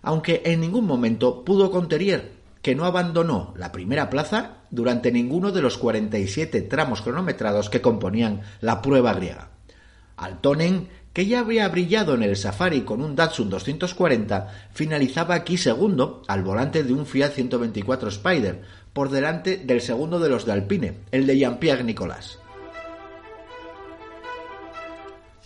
aunque 0.00 0.42
en 0.46 0.60
ningún 0.60 0.86
momento 0.86 1.44
pudo 1.44 1.70
con 1.70 1.88
Terrier, 1.88 2.32
que 2.62 2.74
no 2.74 2.86
abandonó 2.86 3.52
la 3.56 3.72
primera 3.72 4.08
plaza 4.08 4.62
durante 4.70 5.12
ninguno 5.12 5.52
de 5.52 5.62
los 5.62 5.76
47 5.76 6.62
tramos 6.62 7.02
cronometrados 7.02 7.68
que 7.68 7.82
componían 7.82 8.40
la 8.60 8.80
prueba 8.80 9.12
griega. 9.12 9.50
Altonen 10.16 10.88
que 11.18 11.26
ya 11.26 11.40
había 11.40 11.66
brillado 11.66 12.14
en 12.14 12.22
el 12.22 12.36
Safari 12.36 12.82
con 12.82 13.02
un 13.02 13.16
Datsun 13.16 13.50
240, 13.50 14.68
finalizaba 14.72 15.34
aquí 15.34 15.56
segundo 15.56 16.22
al 16.28 16.44
volante 16.44 16.84
de 16.84 16.92
un 16.92 17.06
Fiat 17.06 17.32
124 17.32 18.08
Spider, 18.10 18.62
por 18.92 19.10
delante 19.10 19.56
del 19.56 19.80
segundo 19.80 20.20
de 20.20 20.28
los 20.28 20.46
de 20.46 20.52
Alpine, 20.52 20.98
el 21.10 21.26
de 21.26 21.36
Jean-Pierre 21.36 21.82
Nicolas. 21.82 22.38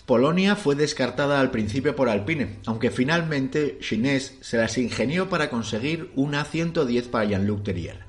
Polonia 0.05 0.57
fue 0.57 0.75
descartada 0.75 1.41
al 1.41 1.51
principio 1.51 1.97
por 1.97 2.11
Alpine, 2.11 2.59
aunque 2.67 2.91
finalmente 2.91 3.79
Chines 3.81 4.37
se 4.43 4.59
las 4.59 4.77
ingenió 4.77 5.31
para 5.31 5.49
conseguir 5.49 6.13
una 6.17 6.45
110 6.45 7.09
para 7.09 7.25
Jean-Luc 7.25 7.63
Terrier. 7.63 8.01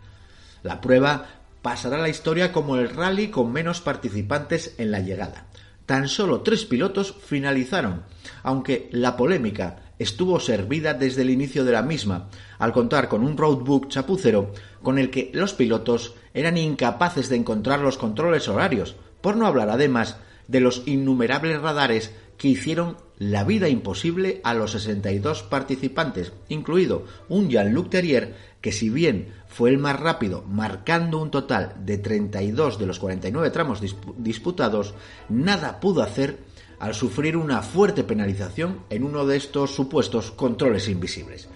La 0.63 0.82
prueba 0.82 1.30
pasará 1.62 1.95
a 1.95 2.02
la 2.02 2.10
historia 2.10 2.52
como 2.52 2.76
el 2.76 2.89
rally 2.89 3.30
con 3.30 3.54
menos 3.54 3.80
participantes 3.80 4.76
en 4.80 4.91
la 4.91 4.99
llegada. 4.99 5.47
Tan 5.85 6.07
solo 6.07 6.41
tres 6.41 6.65
pilotos 6.65 7.15
finalizaron, 7.25 8.03
aunque 8.41 8.89
la 8.91 9.17
polémica 9.17 9.83
estuvo 9.99 10.39
servida 10.39 10.93
desde 10.93 11.23
el 11.23 11.29
inicio 11.29 11.65
de 11.65 11.73
la 11.73 11.81
misma, 11.81 12.29
al 12.57 12.71
contar 12.71 13.09
con 13.09 13.23
un 13.23 13.37
roadbook 13.37 13.89
chapucero 13.89 14.53
con 14.81 14.97
el 14.97 15.09
que 15.09 15.29
los 15.33 15.53
pilotos 15.53 16.15
eran 16.33 16.57
incapaces 16.57 17.29
de 17.29 17.35
encontrar 17.35 17.79
los 17.79 17.97
controles 17.97 18.47
horarios, 18.47 18.95
por 19.21 19.35
no 19.35 19.45
hablar 19.45 19.69
además 19.69 20.17
de 20.47 20.59
los 20.59 20.83
innumerables 20.85 21.61
radares 21.61 22.11
que 22.37 22.49
hicieron 22.49 22.97
la 23.17 23.43
vida 23.43 23.69
imposible 23.69 24.41
a 24.43 24.53
los 24.53 24.71
62 24.71 25.43
participantes, 25.43 26.33
incluido 26.49 27.05
un 27.29 27.49
Jean-Luc 27.49 27.89
Terrier 27.89 28.35
que 28.59 28.71
si 28.71 28.89
bien 28.89 29.33
fue 29.53 29.69
el 29.69 29.77
más 29.77 29.99
rápido, 29.99 30.43
marcando 30.49 31.21
un 31.21 31.29
total 31.29 31.75
de 31.85 31.99
32 31.99 32.79
de 32.79 32.87
los 32.87 32.97
49 32.97 33.51
tramos 33.51 33.81
disputados, 34.17 34.95
nada 35.29 35.79
pudo 35.79 36.01
hacer 36.01 36.39
al 36.79 36.95
sufrir 36.95 37.37
una 37.37 37.61
fuerte 37.61 38.03
penalización 38.03 38.79
en 38.89 39.03
uno 39.03 39.27
de 39.27 39.37
estos 39.37 39.75
supuestos 39.75 40.31
controles 40.31 40.89
invisibles. 40.89 41.49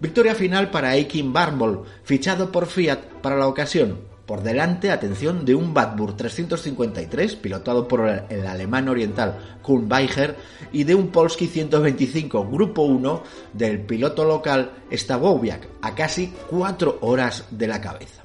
Victoria 0.00 0.34
final 0.34 0.72
para 0.72 0.90
Aikin 0.90 1.32
Barnball, 1.32 1.84
fichado 2.02 2.50
por 2.50 2.66
Fiat 2.66 2.98
para 3.22 3.36
la 3.36 3.46
ocasión, 3.46 4.00
por 4.26 4.42
delante, 4.42 4.90
atención, 4.90 5.44
de 5.44 5.54
un 5.54 5.72
Badburg 5.72 6.16
353, 6.16 7.36
pilotado 7.36 7.86
por 7.86 8.08
el, 8.28 8.46
alemán 8.46 8.88
oriental 8.88 9.58
Kuhn 9.62 9.90
Weiger, 9.90 10.36
y 10.72 10.82
de 10.82 10.96
un 10.96 11.08
Polski 11.08 11.46
125, 11.46 12.48
grupo 12.48 12.82
1, 12.82 13.22
del 13.52 13.80
piloto 13.80 14.24
local 14.24 14.72
Stawowiak, 14.92 15.68
a 15.80 15.94
casi 15.94 16.32
cuatro 16.50 16.98
horas 17.02 17.44
de 17.50 17.68
la 17.68 17.80
cabeza. 17.80 18.24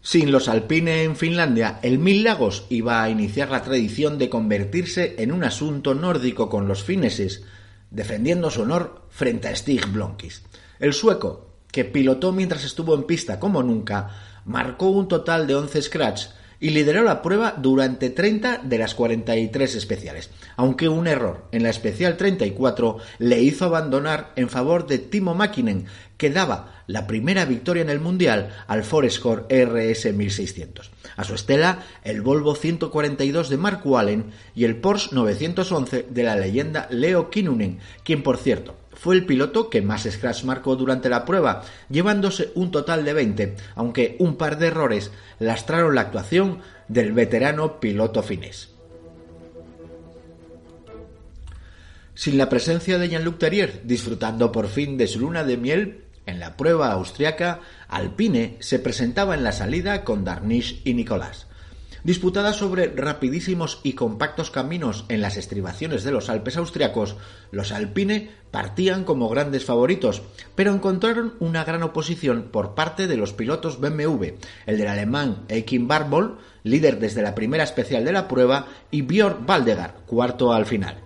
Sin 0.00 0.32
los 0.32 0.48
Alpine 0.48 1.02
en 1.02 1.16
Finlandia, 1.16 1.80
el 1.82 1.98
Mil 1.98 2.24
Lagos 2.24 2.64
iba 2.70 3.02
a 3.02 3.10
iniciar 3.10 3.50
la 3.50 3.62
tradición 3.62 4.18
de 4.18 4.30
convertirse 4.30 5.16
en 5.18 5.32
un 5.32 5.44
asunto 5.44 5.94
nórdico 5.94 6.48
con 6.48 6.66
los 6.66 6.82
fineses, 6.82 7.42
defendiendo 7.90 8.50
su 8.50 8.62
honor 8.62 9.02
frente 9.10 9.48
a 9.48 9.56
Stig 9.56 9.86
Blomqvist. 9.88 10.46
El 10.78 10.94
sueco, 10.94 11.46
que 11.72 11.84
pilotó 11.84 12.32
mientras 12.32 12.64
estuvo 12.64 12.94
en 12.94 13.02
pista 13.02 13.40
como 13.40 13.62
nunca, 13.62 14.35
marcó 14.46 14.88
un 14.88 15.08
total 15.08 15.46
de 15.46 15.56
11 15.56 15.82
scratch 15.82 16.26
y 16.58 16.70
lideró 16.70 17.02
la 17.02 17.20
prueba 17.20 17.54
durante 17.58 18.08
30 18.08 18.62
de 18.64 18.78
las 18.78 18.94
43 18.94 19.74
especiales, 19.74 20.30
aunque 20.56 20.88
un 20.88 21.06
error 21.06 21.44
en 21.52 21.62
la 21.62 21.70
especial 21.70 22.16
34 22.16 22.96
le 23.18 23.42
hizo 23.42 23.66
abandonar 23.66 24.32
en 24.36 24.48
favor 24.48 24.86
de 24.86 24.98
Timo 24.98 25.34
Mäkinen, 25.34 25.86
que 26.16 26.30
daba 26.30 26.82
la 26.86 27.06
primera 27.06 27.44
victoria 27.44 27.82
en 27.82 27.90
el 27.90 28.00
Mundial 28.00 28.54
al 28.68 28.84
Forescore 28.84 29.44
RS 29.50 30.14
1600. 30.14 30.90
A 31.16 31.24
su 31.24 31.34
estela, 31.34 31.80
el 32.04 32.22
Volvo 32.22 32.54
142 32.54 33.50
de 33.50 33.56
Mark 33.58 33.80
Wallen 33.84 34.30
y 34.54 34.64
el 34.64 34.76
Porsche 34.76 35.10
911 35.12 36.06
de 36.08 36.22
la 36.22 36.36
leyenda 36.36 36.86
Leo 36.90 37.28
Kinnunen, 37.28 37.80
quien 38.02 38.22
por 38.22 38.38
cierto 38.38 38.85
fue 39.06 39.14
el 39.14 39.24
piloto 39.24 39.70
que 39.70 39.82
más 39.82 40.02
scratch 40.02 40.42
marcó 40.42 40.74
durante 40.74 41.08
la 41.08 41.24
prueba, 41.24 41.62
llevándose 41.88 42.50
un 42.56 42.72
total 42.72 43.04
de 43.04 43.12
20, 43.12 43.56
aunque 43.76 44.16
un 44.18 44.34
par 44.34 44.58
de 44.58 44.66
errores 44.66 45.12
lastraron 45.38 45.94
la 45.94 46.00
actuación 46.00 46.58
del 46.88 47.12
veterano 47.12 47.78
piloto 47.78 48.24
finés. 48.24 48.70
Sin 52.14 52.36
la 52.36 52.48
presencia 52.48 52.98
de 52.98 53.08
Jean-Luc 53.08 53.38
Terrier, 53.38 53.82
disfrutando 53.84 54.50
por 54.50 54.66
fin 54.66 54.98
de 54.98 55.06
su 55.06 55.20
luna 55.20 55.44
de 55.44 55.56
miel, 55.56 56.04
en 56.26 56.40
la 56.40 56.56
prueba 56.56 56.90
austriaca, 56.90 57.60
Alpine 57.86 58.56
se 58.58 58.80
presentaba 58.80 59.36
en 59.36 59.44
la 59.44 59.52
salida 59.52 60.02
con 60.02 60.24
Darnish 60.24 60.82
y 60.84 60.94
Nicolás. 60.94 61.46
Disputada 62.06 62.52
sobre 62.52 62.86
rapidísimos 62.86 63.80
y 63.82 63.94
compactos 63.94 64.52
caminos 64.52 65.06
en 65.08 65.20
las 65.20 65.36
estribaciones 65.36 66.04
de 66.04 66.12
los 66.12 66.28
Alpes 66.28 66.56
austriacos, 66.56 67.16
los 67.50 67.72
Alpine 67.72 68.30
partían 68.52 69.02
como 69.02 69.28
grandes 69.28 69.64
favoritos, 69.64 70.22
pero 70.54 70.72
encontraron 70.72 71.34
una 71.40 71.64
gran 71.64 71.82
oposición 71.82 72.50
por 72.52 72.76
parte 72.76 73.08
de 73.08 73.16
los 73.16 73.32
pilotos 73.32 73.80
BMW, 73.80 74.36
el 74.66 74.78
del 74.78 74.86
alemán 74.86 75.46
Eikin 75.48 75.88
Barbol, 75.88 76.38
líder 76.62 77.00
desde 77.00 77.22
la 77.22 77.34
primera 77.34 77.64
especial 77.64 78.04
de 78.04 78.12
la 78.12 78.28
prueba, 78.28 78.68
y 78.92 79.02
Björn 79.02 79.44
Valdegar, 79.44 79.96
cuarto 80.06 80.52
al 80.52 80.64
final. 80.64 81.02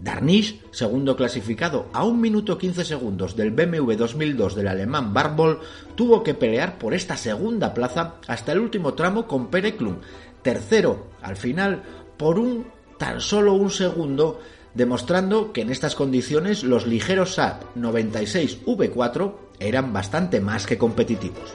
Darnish, 0.00 0.62
segundo 0.70 1.14
clasificado 1.14 1.90
a 1.92 2.04
1 2.04 2.16
minuto 2.16 2.56
15 2.56 2.86
segundos 2.86 3.36
del 3.36 3.50
BMW 3.50 3.92
2002 3.96 4.54
del 4.54 4.68
alemán 4.68 5.12
Barbol, 5.12 5.60
tuvo 5.94 6.22
que 6.22 6.32
pelear 6.32 6.78
por 6.78 6.94
esta 6.94 7.18
segunda 7.18 7.74
plaza 7.74 8.14
hasta 8.26 8.52
el 8.52 8.60
último 8.60 8.94
tramo 8.94 9.26
con 9.26 9.48
Pere 9.48 9.76
Klum, 9.76 9.96
tercero 10.42 11.06
al 11.22 11.36
final 11.36 11.82
por 12.16 12.38
un 12.38 12.66
tan 12.98 13.20
solo 13.20 13.54
un 13.54 13.70
segundo, 13.70 14.40
demostrando 14.74 15.52
que 15.52 15.62
en 15.62 15.70
estas 15.70 15.94
condiciones 15.94 16.62
los 16.62 16.86
ligeros 16.86 17.34
SAP 17.34 17.74
96 17.74 18.64
V4 18.66 19.32
eran 19.58 19.92
bastante 19.92 20.40
más 20.40 20.66
que 20.66 20.76
competitivos. 20.76 21.54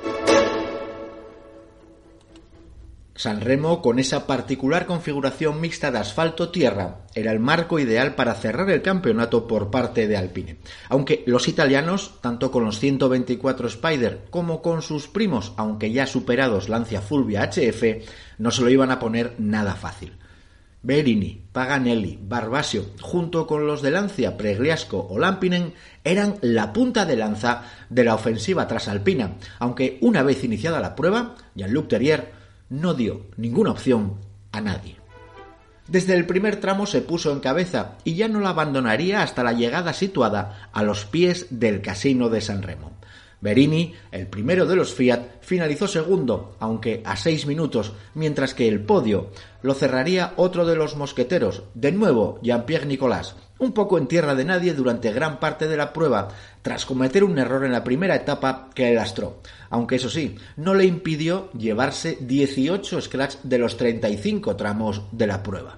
Sanremo, 3.18 3.82
con 3.82 3.98
esa 3.98 4.28
particular 4.28 4.86
configuración 4.86 5.62
mixta 5.62 5.90
de 5.90 6.00
asfalto-tierra, 6.00 7.06
era 7.16 7.32
el 7.32 7.40
marco 7.40 7.80
ideal 7.80 8.14
para 8.14 8.36
cerrar 8.36 8.70
el 8.70 8.82
campeonato 8.82 9.48
por 9.48 9.72
parte 9.72 10.06
de 10.08 10.18
Alpine. 10.18 10.58
Aunque 10.90 11.24
los 11.26 11.48
italianos, 11.48 12.16
tanto 12.20 12.52
con 12.52 12.66
los 12.66 12.80
124 12.80 13.68
Spider 13.68 14.26
como 14.30 14.62
con 14.62 14.82
sus 14.82 15.08
primos, 15.08 15.54
aunque 15.56 15.94
ya 15.94 16.08
superados 16.08 16.68
Lancia 16.68 17.00
Fulvia 17.00 17.50
HF, 17.50 18.06
no 18.38 18.52
se 18.52 18.62
lo 18.62 18.70
iban 18.70 18.92
a 18.92 19.00
poner 19.00 19.34
nada 19.38 19.76
fácil. 19.76 20.14
Berini, 20.86 21.42
Paganelli, 21.52 22.20
Barbasio, 22.22 22.86
junto 23.02 23.48
con 23.48 23.66
los 23.66 23.82
de 23.82 23.90
Lancia, 23.90 24.38
Pregliasco 24.38 25.08
o 25.10 25.18
Lampinen, 25.18 25.74
eran 26.04 26.36
la 26.42 26.74
punta 26.74 27.06
de 27.06 27.16
lanza 27.16 27.64
de 27.90 28.04
la 28.04 28.14
ofensiva 28.14 28.68
trasalpina, 28.68 29.38
aunque 29.58 29.98
una 30.02 30.22
vez 30.22 30.44
iniciada 30.44 30.80
la 30.80 30.96
prueba, 30.96 31.36
Jean-Luc 31.56 31.88
Terrier 31.88 32.32
no 32.70 32.94
dio 32.94 33.26
ninguna 33.36 33.72
opción 33.72 34.18
a 34.52 34.62
nadie. 34.62 34.98
Desde 35.88 36.14
el 36.14 36.26
primer 36.26 36.60
tramo 36.60 36.86
se 36.86 37.02
puso 37.02 37.32
en 37.32 37.40
cabeza 37.40 37.98
y 38.04 38.16
ya 38.16 38.28
no 38.28 38.40
la 38.40 38.50
abandonaría 38.50 39.22
hasta 39.22 39.44
la 39.44 39.54
llegada 39.54 39.94
situada 39.94 40.70
a 40.72 40.84
los 40.84 41.06
pies 41.06 41.48
del 41.50 41.82
casino 41.82 42.30
de 42.30 42.42
San 42.42 42.64
Remo. 42.64 42.92
Berini, 43.46 43.94
el 44.12 44.26
primero 44.26 44.66
de 44.66 44.76
los 44.76 44.96
Fiat, 44.96 45.40
finalizó 45.42 45.88
segundo, 45.88 46.56
aunque 46.60 47.04
a 47.06 47.16
seis 47.16 47.46
minutos, 47.46 47.94
mientras 48.16 48.56
que 48.56 48.68
el 48.68 48.80
podio 48.80 49.30
lo 49.62 49.76
cerraría 49.76 50.34
otro 50.36 50.66
de 50.66 50.76
los 50.76 50.96
mosqueteros, 50.96 51.62
de 51.76 51.92
nuevo 51.92 52.40
Jean-Pierre 52.42 52.88
Nicolas, 52.88 53.36
un 53.60 53.72
poco 53.72 54.00
en 54.00 54.08
tierra 54.08 54.34
de 54.34 54.46
nadie 54.46 54.74
durante 54.74 55.14
gran 55.14 55.40
parte 55.40 55.68
de 55.68 55.78
la 55.78 55.94
prueba, 55.94 56.30
tras 56.64 56.88
cometer 56.88 57.24
un 57.24 57.38
error 57.38 57.64
en 57.64 57.72
la 57.72 57.84
primera 57.84 58.16
etapa 58.16 58.72
que 58.74 58.86
le 58.86 58.96
lastró, 58.96 59.44
aunque 59.70 59.98
eso 59.98 60.10
sí, 60.10 60.38
no 60.58 60.74
le 60.74 60.86
impidió 60.86 61.52
llevarse 61.52 62.18
18 62.22 63.00
scratch 63.00 63.36
de 63.44 63.60
los 63.60 63.78
35 63.78 64.56
tramos 64.56 65.04
de 65.12 65.28
la 65.28 65.44
prueba. 65.44 65.78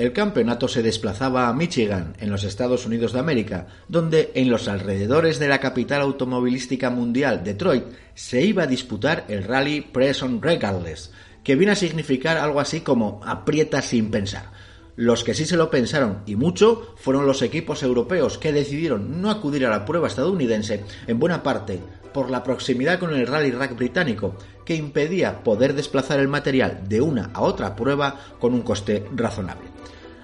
El 0.00 0.14
campeonato 0.14 0.66
se 0.66 0.82
desplazaba 0.82 1.46
a 1.46 1.52
Michigan, 1.52 2.14
en 2.20 2.30
los 2.30 2.44
Estados 2.44 2.86
Unidos 2.86 3.12
de 3.12 3.18
América, 3.18 3.66
donde 3.86 4.30
en 4.34 4.48
los 4.48 4.66
alrededores 4.66 5.38
de 5.38 5.46
la 5.46 5.60
capital 5.60 6.00
automovilística 6.00 6.88
mundial, 6.88 7.44
Detroit, 7.44 7.84
se 8.14 8.40
iba 8.40 8.62
a 8.62 8.66
disputar 8.66 9.26
el 9.28 9.44
Rally 9.44 9.82
Press 9.82 10.22
on 10.22 10.40
Regardless, 10.40 11.12
que 11.44 11.54
viene 11.54 11.72
a 11.72 11.76
significar 11.76 12.38
algo 12.38 12.60
así 12.60 12.80
como 12.80 13.20
aprieta 13.26 13.82
sin 13.82 14.10
pensar. 14.10 14.50
Los 14.96 15.22
que 15.22 15.34
sí 15.34 15.44
se 15.44 15.58
lo 15.58 15.68
pensaron 15.68 16.22
y 16.24 16.34
mucho 16.34 16.94
fueron 16.96 17.26
los 17.26 17.42
equipos 17.42 17.82
europeos 17.82 18.38
que 18.38 18.54
decidieron 18.54 19.20
no 19.20 19.28
acudir 19.28 19.66
a 19.66 19.70
la 19.70 19.84
prueba 19.84 20.08
estadounidense 20.08 20.82
en 21.08 21.18
buena 21.18 21.42
parte 21.42 21.78
por 22.14 22.30
la 22.30 22.42
proximidad 22.42 22.98
con 22.98 23.12
el 23.12 23.26
Rally 23.26 23.50
Rack 23.50 23.76
británico, 23.76 24.34
que 24.64 24.76
impedía 24.76 25.44
poder 25.44 25.74
desplazar 25.74 26.20
el 26.20 26.28
material 26.28 26.84
de 26.88 27.02
una 27.02 27.30
a 27.34 27.42
otra 27.42 27.76
prueba 27.76 28.18
con 28.38 28.54
un 28.54 28.62
coste 28.62 29.04
razonable. 29.14 29.79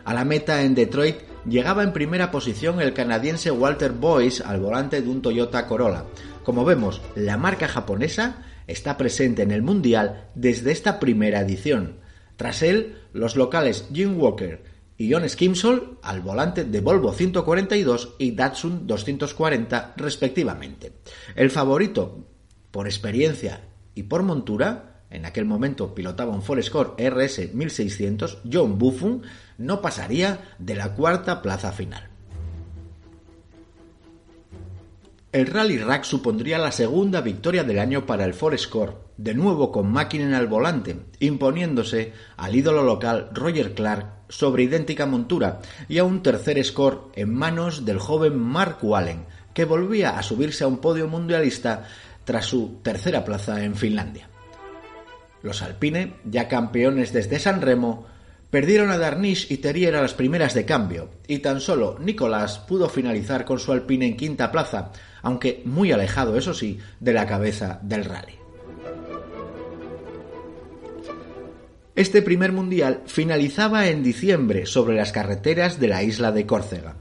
A 0.07 0.15
la 0.15 0.25
meta 0.25 0.63
en 0.63 0.77
Detroit 0.77 1.17
llegaba 1.49 1.83
en 1.83 1.93
primera 1.93 2.31
posición 2.31 2.81
el 2.81 2.95
canadiense 2.95 3.51
Walter 3.51 3.91
Boyce 3.91 4.41
al 4.45 4.61
volante 4.61 5.03
de 5.03 5.09
un 5.09 5.21
Toyota 5.21 5.67
Corolla. 5.67 6.05
Como 6.45 6.65
vemos, 6.65 7.03
la 7.17 7.37
marca 7.37 7.67
japonesa 7.67 8.45
está 8.69 8.97
presente 8.97 9.43
en 9.43 9.51
el 9.51 9.63
Mundial 9.63 10.29
desde 10.37 10.71
esta 10.71 11.01
primera 11.01 11.41
edición. 11.41 11.97
Tras 12.37 12.63
él, 12.63 12.99
los 13.15 13.35
locales 13.35 13.89
Jim 13.93 14.17
Walker 14.17 14.63
y 14.97 15.13
John 15.13 15.29
Skimsol 15.29 15.99
al 16.05 16.21
volante 16.21 16.63
de 16.63 16.81
Volvo 16.81 17.13
142 17.13 18.15
y 18.19 18.31
Datsun 18.31 18.87
240 18.87 19.95
respectivamente. 19.97 20.93
El 21.35 21.51
favorito, 21.51 22.29
por 22.71 22.87
experiencia 22.87 23.61
y 23.97 24.05
por 24.05 24.23
montura, 24.23 25.03
en 25.11 25.25
aquel 25.25 25.47
momento 25.47 25.95
pilotaba 25.97 26.33
un 26.33 26.43
Forescore 26.43 27.11
RS 27.11 27.55
1600, 27.55 28.39
John 28.53 28.79
Buffon 28.79 29.23
no 29.59 29.81
pasaría 29.81 30.41
de 30.59 30.75
la 30.75 30.95
cuarta 30.95 31.43
plaza 31.43 31.73
final. 31.73 32.09
El 35.33 35.49
Rally 35.49 35.79
Rack 35.79 36.05
supondría 36.05 36.57
la 36.57 36.73
segunda 36.73 37.21
victoria 37.21 37.63
del 37.63 37.79
año 37.79 38.07
para 38.07 38.25
el 38.25 38.33
Forescore, 38.33 38.95
de 39.19 39.35
nuevo 39.35 39.71
con 39.71 39.93
Mackinnon 39.93 40.33
al 40.33 40.47
volante, 40.47 40.97
imponiéndose 41.21 42.15
al 42.39 42.55
ídolo 42.55 42.83
local 42.83 43.29
Roger 43.35 43.75
Clark 43.75 44.07
sobre 44.31 44.63
idéntica 44.63 45.05
montura 45.05 45.61
y 45.89 45.99
a 45.99 46.05
un 46.05 46.23
tercer 46.23 46.65
score 46.65 47.11
en 47.15 47.35
manos 47.35 47.85
del 47.85 47.99
joven 47.99 48.39
Mark 48.39 48.79
Wallen, 48.83 49.27
que 49.53 49.67
volvía 49.67 50.19
a 50.19 50.23
subirse 50.23 50.65
a 50.65 50.69
un 50.69 50.79
podio 50.79 51.07
mundialista 51.07 51.85
tras 52.25 52.47
su 52.47 52.79
tercera 52.83 53.25
plaza 53.25 53.63
en 53.63 53.75
Finlandia. 53.75 54.29
Los 55.43 55.63
Alpine, 55.63 56.15
ya 56.25 56.49
campeones 56.49 57.13
desde 57.13 57.39
San 57.39 57.61
Remo, 57.61 58.07
perdieron 58.51 58.91
a 58.91 58.99
Darnish 58.99 59.51
y 59.51 59.59
Terrier 59.59 59.97
a 59.97 60.03
las 60.03 60.15
primeras 60.15 60.55
de 60.55 60.65
cambio, 60.65 61.11
y 61.27 61.39
tan 61.39 61.61
solo 61.61 61.99
Nicolás 62.01 62.59
pudo 62.61 62.89
finalizar 62.89 63.45
con 63.45 63.59
su 63.59 63.73
Alpine 63.73 64.07
en 64.07 64.17
quinta 64.17 64.53
plaza, 64.53 64.93
aunque 65.23 65.63
muy 65.65 65.93
alejado, 65.93 66.37
eso 66.37 66.55
sí, 66.55 66.79
de 67.01 67.13
la 67.13 67.27
cabeza 67.27 67.81
del 67.83 68.05
rally. 68.05 68.35
Este 71.97 72.21
primer 72.21 72.53
mundial 72.53 73.03
finalizaba 73.07 73.89
en 73.89 74.03
diciembre 74.03 74.67
sobre 74.67 74.97
las 74.97 75.13
carreteras 75.13 75.81
de 75.81 75.89
la 75.89 76.03
isla 76.03 76.31
de 76.31 76.45
Córcega. 76.45 76.97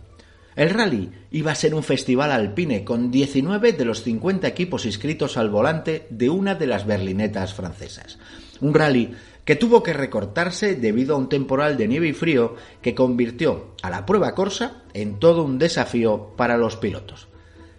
El 0.55 0.69
rally 0.69 1.11
iba 1.31 1.51
a 1.51 1.55
ser 1.55 1.75
un 1.75 1.83
festival 1.83 2.31
alpine 2.31 2.85
con 2.85 3.11
19 3.11 3.73
de 3.73 3.83
los 3.83 4.03
50 4.03 4.47
equipos 4.47 4.85
inscritos 4.85 5.35
al 5.35 5.49
volante 5.49 6.07
de 6.09 6.29
una 6.29 6.55
de 6.55 6.67
las 6.67 6.85
berlinetas 6.85 7.53
francesas. 7.53 8.17
Un 8.61 8.73
rally 8.73 9.13
que 9.45 9.55
tuvo 9.55 9.83
que 9.83 9.93
recortarse 9.93 10.75
debido 10.75 11.15
a 11.15 11.19
un 11.19 11.29
temporal 11.29 11.77
de 11.77 11.87
nieve 11.87 12.07
y 12.07 12.13
frío 12.13 12.55
que 12.81 12.95
convirtió 12.95 13.75
a 13.83 13.91
la 13.91 14.05
prueba 14.05 14.33
corsa 14.33 14.83
en 14.93 15.19
todo 15.19 15.43
un 15.43 15.59
desafío 15.59 16.33
para 16.35 16.57
los 16.57 16.75
pilotos. 16.75 17.27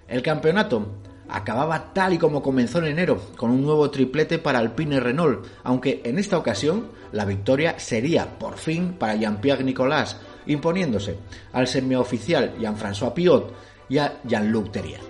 El 0.09 0.23
campeonato 0.23 0.87
acababa 1.29 1.93
tal 1.93 2.13
y 2.13 2.19
como 2.19 2.41
comenzó 2.41 2.79
en 2.79 2.87
enero, 2.87 3.21
con 3.37 3.51
un 3.51 3.63
nuevo 3.63 3.91
triplete 3.91 4.39
para 4.39 4.61
Alpine 4.61 5.01
Renault, 5.01 5.45
aunque 5.65 6.01
en 6.05 6.19
esta 6.19 6.39
ocasión 6.39 6.89
la 7.11 7.25
victoria 7.25 7.79
sería 7.81 8.39
por 8.39 8.59
fin 8.59 8.93
para 8.93 9.17
Jean-Pierre 9.17 9.65
Nicolas, 9.65 10.21
imponiéndose 10.47 11.19
al 11.53 11.67
semioficial 11.67 12.55
Jean-François 12.61 13.13
Piot 13.13 13.53
y 13.89 13.99
a 13.99 14.21
Jean-Luc 14.25 14.71
Terrier. 14.71 15.01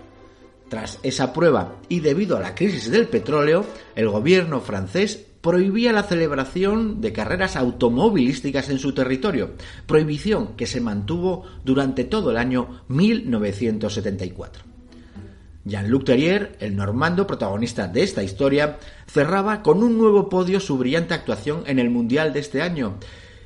Tras 0.68 0.98
esa 1.02 1.32
prueba 1.32 1.76
y 1.88 2.00
debido 2.00 2.36
a 2.36 2.40
la 2.40 2.54
crisis 2.54 2.90
del 2.90 3.08
petróleo, 3.08 3.64
el 3.94 4.08
gobierno 4.08 4.60
francés 4.60 5.25
prohibía 5.46 5.92
la 5.92 6.02
celebración 6.02 7.00
de 7.00 7.12
carreras 7.12 7.54
automovilísticas 7.54 8.68
en 8.68 8.80
su 8.80 8.94
territorio, 8.94 9.52
prohibición 9.86 10.56
que 10.56 10.66
se 10.66 10.80
mantuvo 10.80 11.44
durante 11.64 12.02
todo 12.02 12.32
el 12.32 12.36
año 12.36 12.82
1974. 12.88 14.64
Jean-Luc 15.64 16.04
Terrier, 16.04 16.56
el 16.58 16.74
normando 16.74 17.28
protagonista 17.28 17.86
de 17.86 18.02
esta 18.02 18.24
historia, 18.24 18.78
cerraba 19.06 19.62
con 19.62 19.84
un 19.84 19.96
nuevo 19.96 20.28
podio 20.28 20.58
su 20.58 20.78
brillante 20.78 21.14
actuación 21.14 21.62
en 21.66 21.78
el 21.78 21.90
Mundial 21.90 22.32
de 22.32 22.40
este 22.40 22.60
año, 22.60 22.98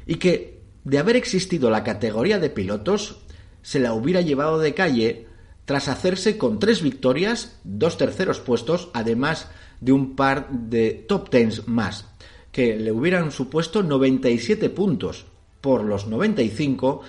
y 0.06 0.14
que, 0.14 0.62
de 0.84 0.98
haber 0.98 1.16
existido 1.16 1.68
la 1.68 1.84
categoría 1.84 2.38
de 2.38 2.48
pilotos, 2.48 3.20
se 3.60 3.78
la 3.78 3.92
hubiera 3.92 4.22
llevado 4.22 4.58
de 4.58 4.72
calle 4.72 5.26
tras 5.70 5.86
hacerse 5.86 6.36
con 6.36 6.58
tres 6.58 6.82
victorias, 6.82 7.60
dos 7.62 7.96
terceros 7.96 8.40
puestos, 8.40 8.88
además 8.92 9.48
de 9.80 9.92
un 9.92 10.16
par 10.16 10.50
de 10.50 10.90
top 11.06 11.30
tens 11.30 11.68
más, 11.68 12.08
que 12.50 12.74
le 12.74 12.90
hubieran 12.90 13.30
supuesto 13.30 13.84
97 13.84 14.68
puntos 14.70 15.26
por 15.60 15.84
los 15.84 16.08
95 16.08 17.02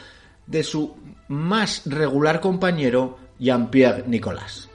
de 0.45 0.61
su 0.61 0.93
más 1.27 1.81
regular 1.85 2.39
compañero 2.39 3.17
Jean-Pierre 3.39 4.03
Nicolas. 4.05 4.69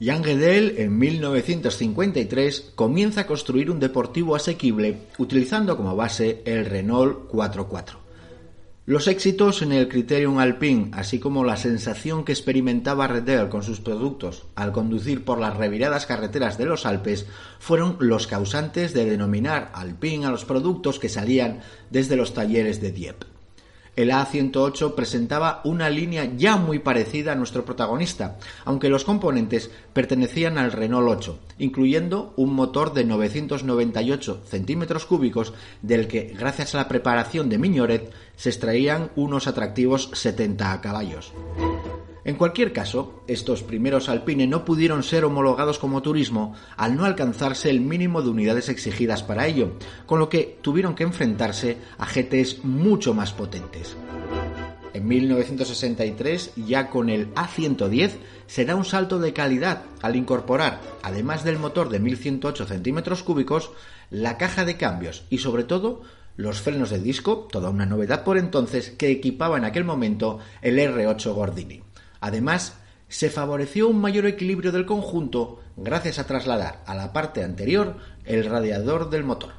Jean 0.00 0.22
Guedel 0.24 0.74
en 0.78 0.98
1953 0.98 2.72
comienza 2.74 3.20
a 3.20 3.26
construir 3.28 3.70
un 3.70 3.78
deportivo 3.78 4.34
asequible 4.34 5.02
utilizando 5.18 5.76
como 5.76 5.94
base 5.94 6.42
el 6.44 6.66
Renault 6.66 7.28
44. 7.28 8.05
Los 8.88 9.08
éxitos 9.08 9.62
en 9.62 9.72
el 9.72 9.88
Criterium 9.88 10.38
Alpine, 10.38 10.90
así 10.92 11.18
como 11.18 11.42
la 11.42 11.56
sensación 11.56 12.24
que 12.24 12.30
experimentaba 12.30 13.08
Redel 13.08 13.48
con 13.48 13.64
sus 13.64 13.80
productos 13.80 14.46
al 14.54 14.70
conducir 14.70 15.24
por 15.24 15.40
las 15.40 15.56
reviradas 15.56 16.06
carreteras 16.06 16.56
de 16.56 16.66
los 16.66 16.86
Alpes, 16.86 17.26
fueron 17.58 17.96
los 17.98 18.28
causantes 18.28 18.94
de 18.94 19.04
denominar 19.04 19.72
Alpine 19.74 20.26
a 20.26 20.30
los 20.30 20.44
productos 20.44 21.00
que 21.00 21.08
salían 21.08 21.62
desde 21.90 22.14
los 22.14 22.32
talleres 22.32 22.80
de 22.80 22.92
Dieppe. 22.92 23.35
El 23.96 24.10
A108 24.10 24.94
presentaba 24.94 25.62
una 25.64 25.88
línea 25.88 26.30
ya 26.36 26.56
muy 26.56 26.78
parecida 26.78 27.32
a 27.32 27.34
nuestro 27.34 27.64
protagonista, 27.64 28.36
aunque 28.66 28.90
los 28.90 29.04
componentes 29.04 29.70
pertenecían 29.94 30.58
al 30.58 30.72
Renault 30.72 31.08
8, 31.08 31.38
incluyendo 31.58 32.34
un 32.36 32.52
motor 32.54 32.92
de 32.92 33.04
998 33.04 34.42
centímetros 34.46 35.06
cúbicos 35.06 35.54
del 35.80 36.08
que, 36.08 36.34
gracias 36.38 36.74
a 36.74 36.78
la 36.78 36.88
preparación 36.88 37.48
de 37.48 37.56
Mignoret, 37.56 38.12
se 38.36 38.50
extraían 38.50 39.10
unos 39.16 39.46
atractivos 39.46 40.10
70 40.12 40.78
caballos. 40.82 41.32
En 42.26 42.34
cualquier 42.34 42.72
caso, 42.72 43.22
estos 43.28 43.62
primeros 43.62 44.08
Alpine 44.08 44.48
no 44.48 44.64
pudieron 44.64 45.04
ser 45.04 45.24
homologados 45.24 45.78
como 45.78 46.02
turismo 46.02 46.56
al 46.76 46.96
no 46.96 47.04
alcanzarse 47.04 47.70
el 47.70 47.80
mínimo 47.80 48.20
de 48.20 48.30
unidades 48.30 48.68
exigidas 48.68 49.22
para 49.22 49.46
ello, 49.46 49.74
con 50.06 50.18
lo 50.18 50.28
que 50.28 50.58
tuvieron 50.60 50.96
que 50.96 51.04
enfrentarse 51.04 51.78
a 51.98 52.04
GTs 52.04 52.64
mucho 52.64 53.14
más 53.14 53.32
potentes. 53.32 53.96
En 54.92 55.06
1963, 55.06 56.50
ya 56.56 56.90
con 56.90 57.10
el 57.10 57.32
A110, 57.34 58.16
se 58.48 58.64
da 58.64 58.74
un 58.74 58.84
salto 58.84 59.20
de 59.20 59.32
calidad 59.32 59.84
al 60.02 60.16
incorporar, 60.16 60.80
además 61.04 61.44
del 61.44 61.60
motor 61.60 61.90
de 61.90 62.00
1108 62.00 62.66
centímetros 62.66 63.22
cúbicos, 63.22 63.70
la 64.10 64.36
caja 64.36 64.64
de 64.64 64.76
cambios 64.76 65.26
y 65.30 65.38
sobre 65.38 65.62
todo 65.62 66.02
los 66.34 66.60
frenos 66.60 66.90
de 66.90 66.98
disco, 66.98 67.46
toda 67.52 67.70
una 67.70 67.86
novedad 67.86 68.24
por 68.24 68.36
entonces, 68.36 68.90
que 68.90 69.12
equipaba 69.12 69.58
en 69.58 69.64
aquel 69.64 69.84
momento 69.84 70.40
el 70.60 70.80
R8 70.80 71.32
Gordini. 71.32 71.85
Además, 72.26 72.74
se 73.06 73.30
favoreció 73.30 73.86
un 73.86 74.00
mayor 74.00 74.26
equilibrio 74.26 74.72
del 74.72 74.84
conjunto 74.84 75.60
gracias 75.76 76.18
a 76.18 76.26
trasladar 76.26 76.82
a 76.84 76.96
la 76.96 77.12
parte 77.12 77.44
anterior 77.44 77.98
el 78.24 78.44
radiador 78.44 79.10
del 79.10 79.22
motor. 79.22 79.52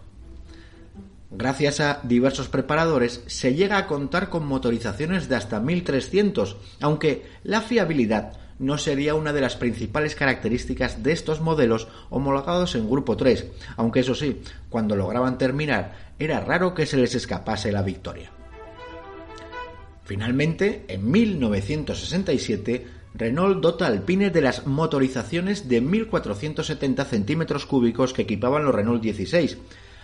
Gracias 1.32 1.80
a 1.80 2.01
diversos 2.03 2.49
preparadores 2.49 3.23
se 3.27 3.56
llega 3.56 3.77
a 3.77 3.88
contar 3.88 4.27
con 4.27 4.45
motorizaciones 4.45 5.30
de 5.30 5.38
hasta 5.38 5.62
1300, 5.62 6.58
aunque 6.82 7.25
la 7.43 7.62
fiabilidad 7.62 8.34
no 8.60 8.77
sería 8.77 9.15
una 9.15 9.32
de 9.32 9.39
las 9.39 9.56
principales 9.56 10.13
características 10.15 11.03
de 11.03 11.13
estos 11.13 11.39
modelos 11.39 11.88
homologados 12.10 12.75
en 12.75 12.89
Grupo 12.89 13.15
3, 13.15 13.47
aunque 13.77 14.01
eso 14.01 14.13
sí, 14.13 14.41
cuando 14.69 14.97
lograban 14.97 15.38
terminar 15.38 16.12
era 16.19 16.41
raro 16.41 16.73
que 16.73 16.86
se 16.86 16.97
les 16.97 17.15
escapase 17.15 17.71
la 17.71 17.82
victoria. 17.82 18.37
Finalmente, 20.07 20.85
en 20.87 21.11
1967, 21.11 22.87
Renault 23.13 23.61
dota 23.61 23.87
Alpine 23.87 24.29
de 24.29 24.39
las 24.39 24.65
motorizaciones 24.65 25.67
de 25.67 25.83
1.470 25.83 27.05
centímetros 27.05 27.65
cúbicos 27.65 28.13
que 28.13 28.21
equipaban 28.21 28.63
los 28.63 28.73
Renault 28.73 29.03
16, 29.03 29.57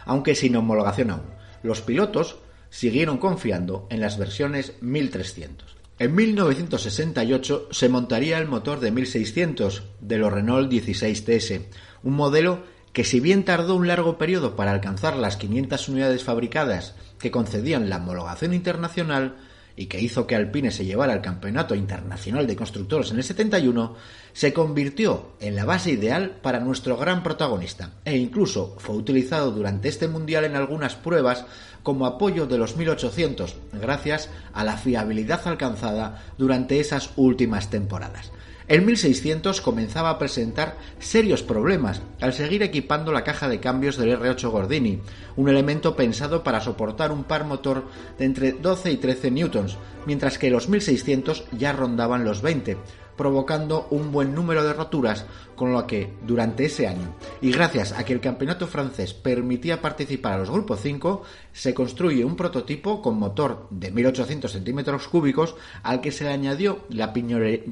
aunque 0.04 0.36
sin 0.36 0.58
homologación 0.58 1.12
aún. 1.12 1.24
Los 1.64 1.82
pilotos 1.82 2.36
siguieron 2.70 3.18
confiando 3.18 3.88
en 3.90 4.02
las 4.02 4.18
versiones 4.18 4.74
1300. 4.82 5.78
En 6.00 6.14
1968 6.16 7.70
se 7.72 7.88
montaría 7.88 8.40
el 8.40 8.48
motor 8.50 8.82
de 8.82 8.92
1600 8.92 9.84
de 10.02 10.18
los 10.18 10.34
Renault 10.34 10.70
16 10.70 11.24
TS, 11.24 11.62
un 12.04 12.16
modelo 12.16 12.64
que 12.92 13.06
si 13.06 13.22
bien 13.22 13.46
tardó 13.46 13.78
un 13.78 13.88
largo 13.88 14.18
periodo 14.18 14.58
para 14.58 14.72
alcanzar 14.72 15.16
las 15.16 15.38
500 15.38 15.88
unidades 15.88 16.26
fabricadas 16.26 16.94
que 17.20 17.32
concedían 17.32 17.90
la 17.90 17.98
homologación 17.98 18.54
internacional, 18.54 19.38
y 19.76 19.88
que 19.88 20.00
hizo 20.00 20.28
que 20.28 20.36
Alpine 20.36 20.72
se 20.72 20.86
llevara 20.86 21.14
al 21.14 21.22
Campeonato 21.22 21.76
Internacional 21.76 22.46
de 22.46 22.56
Constructores 22.56 23.12
en 23.12 23.18
el 23.18 23.24
71, 23.24 23.96
se 24.34 24.54
convirtió 24.54 25.34
en 25.40 25.56
la 25.56 25.66
base 25.66 25.92
ideal 25.92 26.38
para 26.42 26.60
nuestro 26.60 26.98
gran 26.98 27.24
protagonista 27.24 27.94
e 28.06 28.18
incluso 28.18 28.76
fue 28.78 28.96
utilizado 28.96 29.52
durante 29.52 29.90
este 29.90 30.08
Mundial 30.08 30.46
en 30.46 30.56
algunas 30.56 30.96
pruebas 30.96 31.46
como 31.82 32.06
apoyo 32.06 32.46
de 32.46 32.58
los 32.58 32.78
1800 32.78 33.56
gracias 33.74 34.30
a 34.54 34.64
la 34.64 34.78
fiabilidad 34.78 35.42
alcanzada 35.48 36.24
durante 36.38 36.80
esas 36.80 37.12
últimas 37.16 37.70
temporadas. 37.70 38.32
El 38.68 38.82
1600 38.84 39.60
comenzaba 39.60 40.10
a 40.10 40.18
presentar 40.18 40.78
serios 41.00 41.44
problemas 41.44 42.02
al 42.22 42.34
seguir 42.34 42.64
equipando 42.64 43.12
la 43.12 43.26
caja 43.26 43.50
de 43.50 43.60
cambios 43.60 43.98
del 43.98 44.18
R8 44.18 44.50
Gordini, 44.50 45.02
un 45.36 45.50
elemento 45.50 45.96
pensado 45.98 46.44
para 46.44 46.62
soportar 46.62 47.12
un 47.12 47.26
par 47.26 47.44
motor 47.44 47.86
de 48.18 48.26
entre 48.26 48.54
12 48.54 48.92
y 48.92 48.98
13 48.98 49.32
newtons, 49.32 49.78
mientras 50.06 50.38
que 50.38 50.50
los 50.50 50.70
1600 50.70 51.46
ya 51.52 51.74
rondaban 51.74 52.24
los 52.24 52.42
20, 52.42 52.78
provocando 53.16 53.88
un 53.92 54.12
buen 54.12 54.34
número 54.34 54.64
de 54.64 54.74
roturas, 54.74 55.26
con 55.56 55.72
lo 55.72 55.86
que 55.86 56.14
durante 56.26 56.66
ese 56.66 56.88
año, 56.88 57.16
y 57.42 57.52
gracias 57.52 57.92
a 57.92 58.04
que 58.04 58.14
el 58.14 58.20
campeonato 58.20 58.68
francés 58.68 59.14
permitía 59.14 59.82
participar 59.82 60.34
a 60.34 60.38
los 60.40 60.50
grupos 60.50 60.80
5, 60.82 61.24
se 61.52 61.74
construye 61.74 62.26
un 62.26 62.36
prototipo 62.36 63.02
con 63.02 63.18
motor 63.18 63.68
de 63.70 63.92
1800 63.92 64.52
centímetros 64.52 65.08
cúbicos 65.08 65.56
al 65.84 66.02
que 66.02 66.12
se 66.12 66.24
le 66.24 66.32
añadió 66.32 66.86
la, 66.90 67.14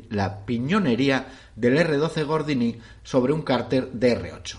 la 0.09 0.45
piñonería 0.45 1.27
del 1.55 1.77
R12 1.77 2.25
Gordini 2.25 2.77
sobre 3.03 3.33
un 3.33 3.41
cárter 3.41 3.91
de 3.91 4.19
R8. 4.19 4.57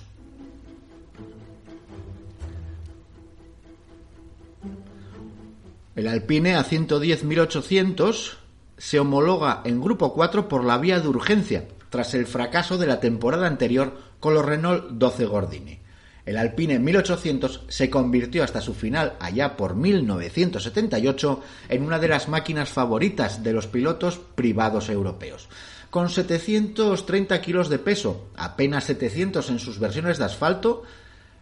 El 5.95 6.09
Alpine 6.09 6.57
A110 6.57 7.23
1800 7.25 8.39
se 8.83 8.99
homologa 8.99 9.63
en 9.65 9.81
Grupo 9.81 10.13
4 10.13 10.49
por 10.49 10.65
la 10.65 10.77
vía 10.77 10.99
de 10.99 11.07
urgencia, 11.07 11.69
tras 11.89 12.15
el 12.15 12.27
fracaso 12.27 12.79
de 12.79 12.89
la 12.89 12.99
temporada 12.99 13.47
anterior 13.47 13.97
con 14.19 14.35
los 14.35 14.45
Renault 14.45 14.91
12 14.91 15.25
Gordini. 15.27 15.79
El 16.27 16.37
Alpine 16.37 16.81
1800 16.81 17.63
se 17.69 17.89
convirtió 17.89 18.43
hasta 18.43 18.61
su 18.61 18.75
final 18.75 19.15
allá 19.21 19.57
por 19.57 19.77
1978 19.77 21.41
en 21.69 21.85
una 21.85 22.01
de 22.01 22.09
las 22.09 22.29
máquinas 22.29 22.71
favoritas 22.71 23.45
de 23.45 23.53
los 23.53 23.69
pilotos 23.69 24.19
privados 24.35 24.89
europeos. 24.89 25.49
Con 25.89 26.11
730 26.11 27.41
kilos 27.41 27.69
de 27.69 27.79
peso, 27.79 28.31
apenas 28.35 28.83
700 28.85 29.49
en 29.49 29.61
sus 29.61 29.79
versiones 29.79 30.19
de 30.19 30.25
asfalto, 30.25 30.83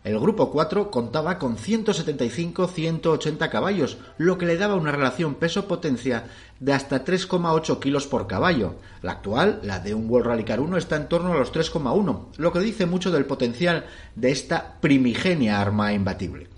el 0.03 0.19
grupo 0.19 0.51
4 0.51 0.91
contaba 0.91 1.39
con 1.39 1.59
175-180 1.59 3.51
caballos, 3.51 3.99
lo 4.17 4.39
que 4.39 4.47
le 4.47 4.57
daba 4.57 4.75
una 4.75 4.93
relación 4.93 5.35
peso-potencia 5.35 6.25
de 6.59 6.73
hasta 6.73 7.05
3,8 7.05 7.79
kilos 7.81 8.07
por 8.07 8.27
caballo. 8.27 8.77
La 9.03 9.13
actual, 9.13 9.61
la 9.63 9.79
de 9.79 9.93
un 9.93 10.09
World 10.09 10.27
Rally 10.27 10.45
Car 10.45 10.61
1, 10.61 10.79
está 10.79 10.97
en 10.97 11.09
torno 11.09 11.33
a 11.33 11.37
los 11.37 11.53
3,1, 11.53 12.29
lo 12.39 12.53
que 12.53 12.61
dice 12.61 12.87
mucho 12.87 13.11
del 13.11 13.27
potencial 13.27 13.85
de 14.17 14.31
esta 14.31 14.81
primigenia 14.81 15.61
arma 15.61 15.93
imbatible. 15.93 16.49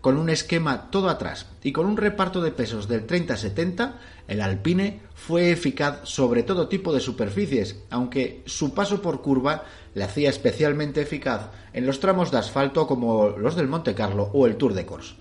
Con 0.00 0.16
un 0.16 0.30
esquema 0.30 0.90
todo 0.90 1.08
atrás 1.08 1.46
y 1.64 1.72
con 1.72 1.86
un 1.86 1.96
reparto 1.96 2.42
de 2.42 2.52
pesos 2.52 2.86
del 2.86 3.06
30-70, 3.06 3.94
el 4.28 4.40
Alpine 4.40 5.00
fue 5.26 5.50
eficaz 5.50 6.00
sobre 6.02 6.42
todo 6.42 6.68
tipo 6.68 6.92
de 6.92 7.00
superficies, 7.00 7.76
aunque 7.88 8.42
su 8.44 8.74
paso 8.74 9.00
por 9.00 9.22
curva 9.22 9.64
le 9.94 10.04
hacía 10.04 10.28
especialmente 10.28 11.00
eficaz 11.00 11.48
en 11.72 11.86
los 11.86 11.98
tramos 11.98 12.30
de 12.30 12.36
asfalto 12.36 12.86
como 12.86 13.30
los 13.30 13.56
del 13.56 13.66
Monte 13.66 13.94
Carlo 13.94 14.30
o 14.34 14.46
el 14.46 14.56
Tour 14.56 14.74
de 14.74 14.84
Corse. 14.84 15.14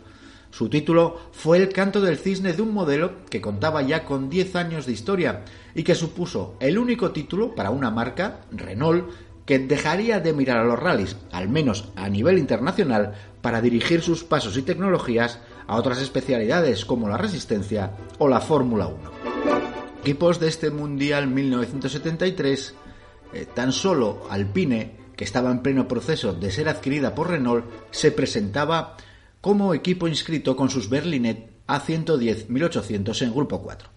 Su 0.51 0.67
título 0.67 1.17
fue 1.31 1.57
El 1.57 1.69
canto 1.69 2.01
del 2.01 2.17
cisne 2.17 2.51
de 2.51 2.61
un 2.61 2.73
modelo 2.73 3.23
que 3.29 3.39
contaba 3.39 3.81
ya 3.81 4.03
con 4.03 4.29
10 4.29 4.57
años 4.57 4.85
de 4.85 4.91
historia 4.91 5.45
y 5.73 5.83
que 5.83 5.95
supuso 5.95 6.57
el 6.59 6.77
único 6.77 7.11
título 7.11 7.55
para 7.55 7.69
una 7.69 7.89
marca, 7.89 8.41
Renault, 8.51 9.09
que 9.45 9.59
dejaría 9.59 10.19
de 10.19 10.33
mirar 10.33 10.57
a 10.57 10.65
los 10.65 10.79
rallies, 10.79 11.15
al 11.31 11.47
menos 11.47 11.89
a 11.95 12.09
nivel 12.09 12.37
internacional, 12.39 13.13
para 13.41 13.61
dirigir 13.61 14.01
sus 14.01 14.25
pasos 14.25 14.57
y 14.57 14.63
tecnologías 14.63 15.39
a 15.65 15.77
otras 15.77 16.01
especialidades 16.01 16.83
como 16.83 17.07
la 17.07 17.17
resistencia 17.17 17.91
o 18.17 18.27
la 18.27 18.41
Fórmula 18.41 18.87
1. 18.87 19.33
Equipos 20.03 20.37
de 20.37 20.49
este 20.49 20.69
Mundial 20.69 21.27
1973, 21.27 22.73
eh, 23.31 23.47
tan 23.55 23.71
solo 23.71 24.27
Alpine, 24.29 24.97
que 25.15 25.23
estaba 25.23 25.49
en 25.49 25.61
pleno 25.61 25.87
proceso 25.87 26.33
de 26.33 26.51
ser 26.51 26.67
adquirida 26.67 27.15
por 27.15 27.29
Renault, 27.29 27.63
se 27.91 28.11
presentaba 28.11 28.97
como 29.39 29.73
equipo 29.73 30.09
inscrito 30.09 30.57
con 30.57 30.69
sus 30.69 30.89
Berlinet 30.89 31.53
A110-1800 31.67 33.21
en 33.21 33.33
Grupo 33.33 33.61
4. 33.61 33.92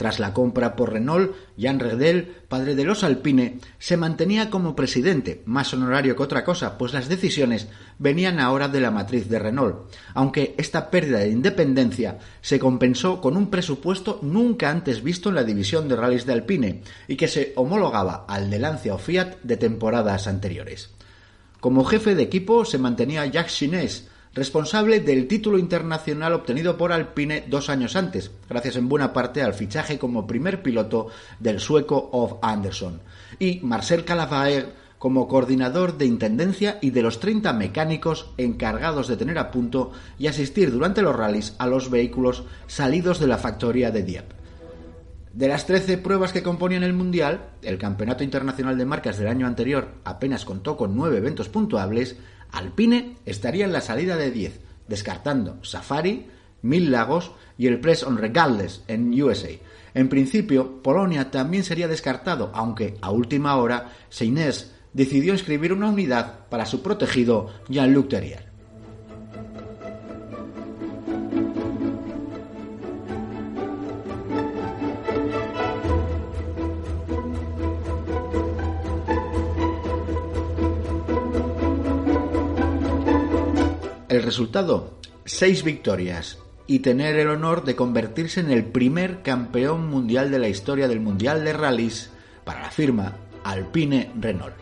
Tras 0.00 0.18
la 0.18 0.32
compra 0.32 0.76
por 0.76 0.94
Renault, 0.94 1.32
Jean 1.58 1.78
Redel, 1.78 2.34
padre 2.48 2.74
de 2.74 2.84
los 2.84 3.04
Alpine, 3.04 3.58
se 3.78 3.98
mantenía 3.98 4.48
como 4.48 4.74
presidente, 4.74 5.42
más 5.44 5.74
honorario 5.74 6.16
que 6.16 6.22
otra 6.22 6.42
cosa, 6.42 6.78
pues 6.78 6.94
las 6.94 7.10
decisiones 7.10 7.68
venían 7.98 8.40
ahora 8.40 8.68
de 8.68 8.80
la 8.80 8.90
matriz 8.90 9.28
de 9.28 9.38
Renault, 9.38 9.92
aunque 10.14 10.54
esta 10.56 10.90
pérdida 10.90 11.18
de 11.18 11.28
independencia 11.28 12.16
se 12.40 12.58
compensó 12.58 13.20
con 13.20 13.36
un 13.36 13.50
presupuesto 13.50 14.20
nunca 14.22 14.70
antes 14.70 15.02
visto 15.02 15.28
en 15.28 15.34
la 15.34 15.44
división 15.44 15.86
de 15.86 15.96
rallies 15.96 16.24
de 16.24 16.32
Alpine 16.32 16.82
y 17.06 17.16
que 17.16 17.28
se 17.28 17.52
homologaba 17.56 18.24
al 18.26 18.48
de 18.48 18.58
Lancia 18.58 18.94
o 18.94 18.98
Fiat 18.98 19.34
de 19.42 19.58
temporadas 19.58 20.26
anteriores. 20.26 20.88
Como 21.60 21.84
jefe 21.84 22.14
de 22.14 22.22
equipo 22.22 22.64
se 22.64 22.78
mantenía 22.78 23.26
Jacques 23.26 23.54
Chinés, 23.54 24.08
responsable 24.34 25.00
del 25.00 25.26
título 25.26 25.58
internacional 25.58 26.32
obtenido 26.32 26.76
por 26.76 26.92
Alpine 26.92 27.44
dos 27.48 27.68
años 27.68 27.96
antes, 27.96 28.30
gracias 28.48 28.76
en 28.76 28.88
buena 28.88 29.12
parte 29.12 29.42
al 29.42 29.54
fichaje 29.54 29.98
como 29.98 30.26
primer 30.26 30.62
piloto 30.62 31.08
del 31.40 31.58
sueco 31.58 32.10
Of 32.12 32.34
Anderson, 32.42 33.00
y 33.38 33.60
Marcel 33.62 34.04
Calavaer 34.04 34.80
como 34.98 35.26
coordinador 35.28 35.96
de 35.96 36.04
intendencia 36.04 36.78
y 36.82 36.90
de 36.90 37.02
los 37.02 37.20
30 37.20 37.54
mecánicos 37.54 38.30
encargados 38.36 39.08
de 39.08 39.16
tener 39.16 39.38
a 39.38 39.50
punto 39.50 39.92
y 40.18 40.26
asistir 40.26 40.70
durante 40.70 41.00
los 41.00 41.16
rallies 41.16 41.54
a 41.58 41.66
los 41.66 41.90
vehículos 41.90 42.44
salidos 42.66 43.18
de 43.18 43.26
la 43.26 43.38
factoría 43.38 43.90
de 43.90 44.02
Dieppe. 44.02 44.34
De 45.32 45.48
las 45.48 45.64
13 45.64 45.96
pruebas 45.98 46.32
que 46.32 46.42
componían 46.42 46.82
el 46.82 46.92
Mundial, 46.92 47.50
el 47.62 47.78
Campeonato 47.78 48.24
Internacional 48.24 48.76
de 48.76 48.84
Marcas 48.84 49.16
del 49.16 49.28
año 49.28 49.46
anterior 49.46 49.88
apenas 50.04 50.44
contó 50.44 50.76
con 50.76 50.94
9 50.94 51.16
eventos 51.16 51.48
puntuables, 51.48 52.16
Alpine 52.52 53.16
estaría 53.26 53.64
en 53.64 53.72
la 53.72 53.80
salida 53.80 54.16
de 54.16 54.30
10, 54.30 54.60
descartando 54.88 55.62
Safari, 55.64 56.26
Mil 56.62 56.90
Lagos 56.90 57.32
y 57.56 57.66
el 57.66 57.80
Press 57.80 58.02
on 58.02 58.18
Regardless 58.18 58.82
en 58.88 59.20
USA. 59.22 59.50
En 59.94 60.08
principio, 60.08 60.82
Polonia 60.82 61.30
también 61.30 61.64
sería 61.64 61.88
descartado, 61.88 62.50
aunque 62.54 62.96
a 63.00 63.10
última 63.10 63.56
hora 63.56 63.92
Seinés 64.08 64.72
decidió 64.92 65.32
inscribir 65.32 65.72
una 65.72 65.88
unidad 65.88 66.48
para 66.48 66.66
su 66.66 66.82
protegido 66.82 67.48
Jean-Luc. 67.68 68.10
Resultado, 84.30 85.00
seis 85.24 85.64
victorias 85.64 86.38
y 86.68 86.78
tener 86.78 87.16
el 87.16 87.30
honor 87.30 87.64
de 87.64 87.74
convertirse 87.74 88.38
en 88.38 88.52
el 88.52 88.64
primer 88.64 89.22
campeón 89.22 89.88
mundial 89.88 90.30
de 90.30 90.38
la 90.38 90.46
historia 90.46 90.86
del 90.86 91.00
Mundial 91.00 91.42
de 91.44 91.52
Rallys 91.52 92.10
para 92.44 92.62
la 92.62 92.70
firma 92.70 93.16
Alpine 93.42 94.12
Renault. 94.20 94.54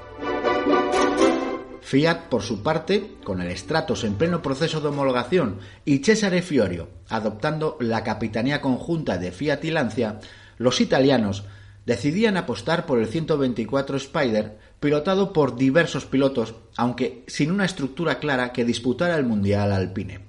Fiat, 1.82 2.28
por 2.30 2.40
su 2.40 2.62
parte, 2.62 3.16
con 3.22 3.42
el 3.42 3.54
Stratos 3.58 4.04
en 4.04 4.14
pleno 4.14 4.40
proceso 4.40 4.80
de 4.80 4.88
homologación 4.88 5.58
y 5.84 5.98
Cesare 5.98 6.40
Fiorio 6.40 6.88
adoptando 7.10 7.76
la 7.78 8.02
capitanía 8.02 8.62
conjunta 8.62 9.18
de 9.18 9.32
Fiat 9.32 9.62
y 9.64 9.70
Lancia, 9.70 10.18
los 10.56 10.80
italianos 10.80 11.44
decidían 11.84 12.38
apostar 12.38 12.86
por 12.86 13.00
el 13.00 13.06
124 13.06 13.98
Spider, 13.98 14.56
pilotado 14.80 15.32
por 15.32 15.56
diversos 15.56 16.06
pilotos, 16.06 16.54
aunque 16.76 17.24
sin 17.26 17.50
una 17.50 17.64
estructura 17.64 18.18
clara 18.18 18.52
que 18.52 18.64
disputara 18.64 19.16
el 19.16 19.24
Mundial 19.24 19.72
Alpine. 19.72 20.20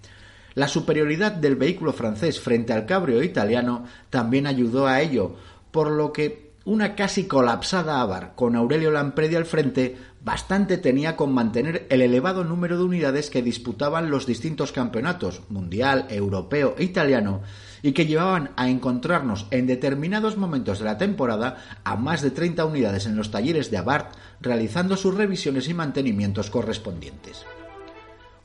La 0.56 0.68
superioridad 0.68 1.32
del 1.32 1.56
vehículo 1.56 1.94
francés 1.94 2.40
frente 2.40 2.74
al 2.74 2.86
cabrio 2.86 3.24
italiano 3.24 3.86
también 4.10 4.48
ayudó 4.48 4.88
a 4.88 5.02
ello, 5.02 5.36
por 5.72 5.92
lo 5.92 6.12
que 6.12 6.50
una 6.66 6.96
casi 6.96 7.26
colapsada 7.26 8.02
Abar 8.02 8.34
con 8.36 8.56
Aurelio 8.56 8.92
Lampredi 8.92 9.36
al 9.36 9.46
frente 9.46 9.98
bastante 10.22 10.78
tenía 10.78 11.16
con 11.16 11.34
mantener 11.34 11.88
el 11.90 12.02
elevado 12.02 12.44
número 12.44 12.78
de 12.78 12.84
unidades 12.84 13.30
que 13.30 13.42
disputaban 13.42 14.12
los 14.12 14.26
distintos 14.26 14.72
campeonatos, 14.72 15.42
mundial, 15.50 16.08
europeo 16.10 16.76
e 16.78 16.84
italiano, 16.84 17.42
y 17.82 17.92
que 17.94 18.06
llevaban 18.06 18.52
a 18.56 18.70
encontrarnos 18.70 19.48
en 19.52 19.68
determinados 19.68 20.38
momentos 20.38 20.80
de 20.80 20.86
la 20.86 20.98
temporada 20.98 21.58
a 21.84 21.96
más 21.96 22.22
de 22.22 22.32
30 22.32 22.66
unidades 22.66 23.06
en 23.06 23.16
los 23.16 23.32
talleres 23.32 23.72
de 23.72 23.78
Abarth 23.78 24.16
realizando 24.42 24.98
sus 24.98 25.16
revisiones 25.16 25.68
y 25.70 25.74
mantenimientos 25.74 26.50
correspondientes. 26.50 27.46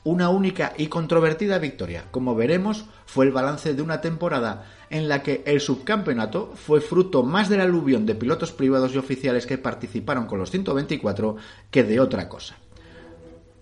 Una 0.03 0.29
única 0.29 0.73
y 0.77 0.85
controvertida 0.85 1.57
victoria, 1.57 2.05
como 2.11 2.35
veremos, 2.35 2.85
fue 3.07 3.25
el 3.25 3.31
balance 3.31 3.73
de 3.73 3.81
una 3.81 4.01
temporada 4.01 4.65
en 4.91 5.09
la 5.09 5.23
que 5.23 5.41
el 5.47 5.59
subcampeonato 5.59 6.53
fue 6.53 6.79
fruto 6.79 7.23
más 7.23 7.49
del 7.49 7.61
aluvión 7.61 8.05
de 8.05 8.13
pilotos 8.13 8.51
privados 8.51 8.93
y 8.93 8.99
oficiales 8.99 9.47
que 9.47 9.57
participaron 9.57 10.27
con 10.27 10.37
los 10.37 10.51
124 10.51 11.37
que 11.71 11.83
de 11.83 11.99
otra 11.99 12.29
cosa. 12.29 12.55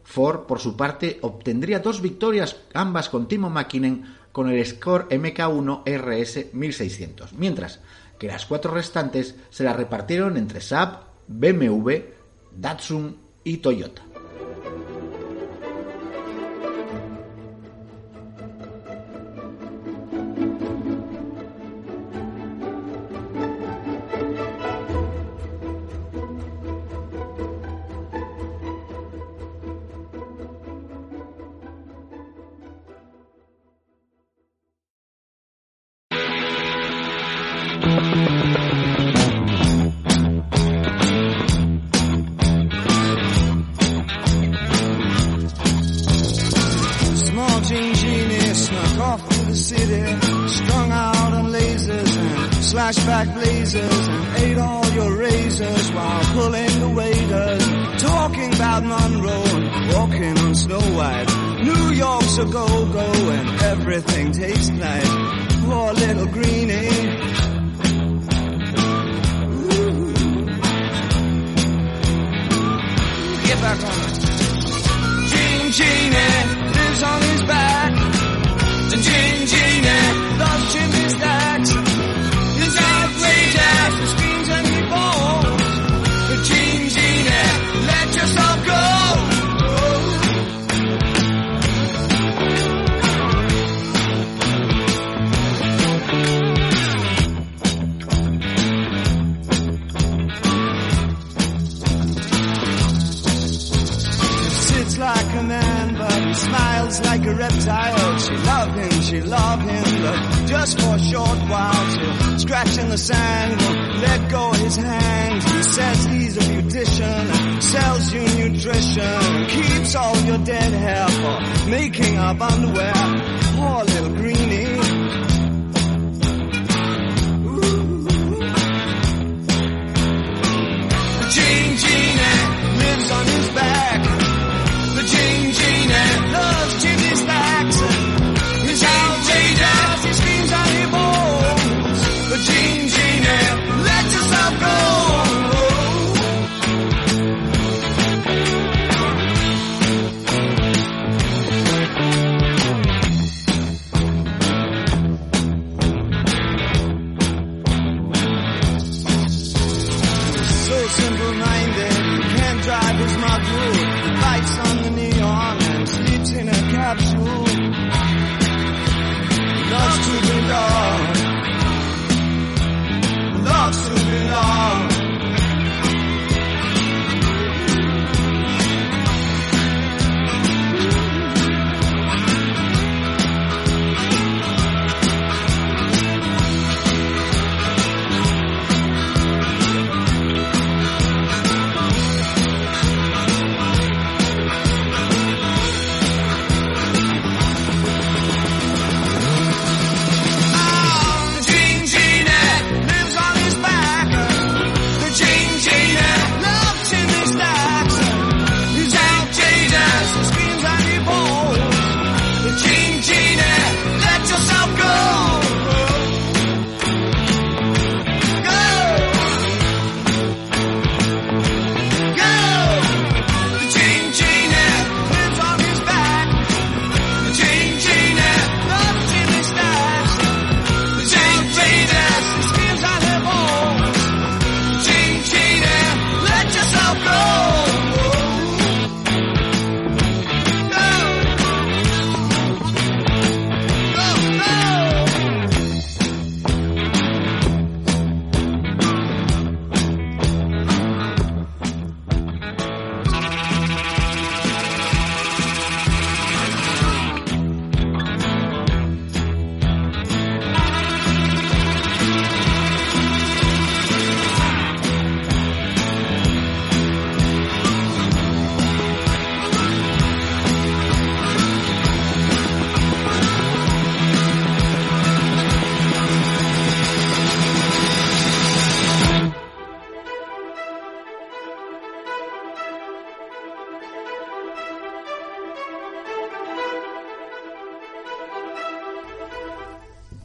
Ford, 0.03 0.41
por 0.41 0.59
su 0.59 0.75
parte, 0.75 1.17
obtendría 1.21 1.79
dos 1.79 2.01
victorias, 2.01 2.57
ambas 2.73 3.07
con 3.07 3.29
Timo 3.29 3.49
Mäkinen, 3.49 4.03
con 4.33 4.49
el 4.49 4.65
score 4.65 5.07
MK1 5.07 5.83
RS 5.85 6.53
1600, 6.53 7.31
mientras 7.33 7.79
que 8.19 8.27
las 8.27 8.45
cuatro 8.45 8.73
restantes 8.73 9.35
se 9.49 9.63
las 9.63 9.77
repartieron 9.77 10.35
entre 10.35 10.59
Saab, 10.59 11.03
BMW, 11.27 11.91
Datsun 12.51 13.17
y 13.45 13.57
Toyota. 13.57 14.01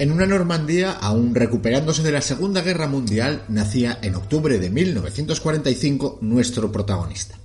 En 0.08 0.14
una 0.14 0.24
Normandía, 0.24 0.92
aún 0.92 1.34
recuperándose 1.34 2.02
de 2.02 2.12
la 2.12 2.22
Segunda 2.22 2.62
Guerra 2.62 2.88
Mundial, 2.88 3.44
nacía 3.48 3.98
en 4.00 4.14
octubre 4.14 4.58
de 4.58 4.70
1945 4.70 6.20
nuestro 6.22 6.72
protagonista. 6.72 7.36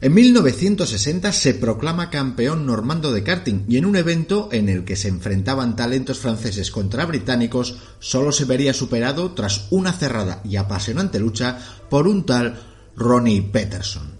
En 0.00 0.14
1960 0.14 1.32
se 1.32 1.54
proclama 1.54 2.08
campeón 2.08 2.64
normando 2.64 3.10
de 3.10 3.24
karting 3.24 3.64
y 3.68 3.78
en 3.78 3.86
un 3.86 3.96
evento 3.96 4.48
en 4.52 4.68
el 4.68 4.84
que 4.84 4.94
se 4.94 5.08
enfrentaban 5.08 5.74
talentos 5.74 6.20
franceses 6.20 6.70
contra 6.70 7.06
británicos 7.06 7.76
solo 7.98 8.30
se 8.30 8.44
vería 8.44 8.72
superado 8.72 9.32
tras 9.32 9.66
una 9.70 9.92
cerrada 9.92 10.42
y 10.44 10.54
apasionante 10.54 11.18
lucha 11.18 11.58
por 11.90 12.06
un 12.06 12.24
tal 12.24 12.62
Ronnie 12.94 13.42
Peterson. 13.42 14.12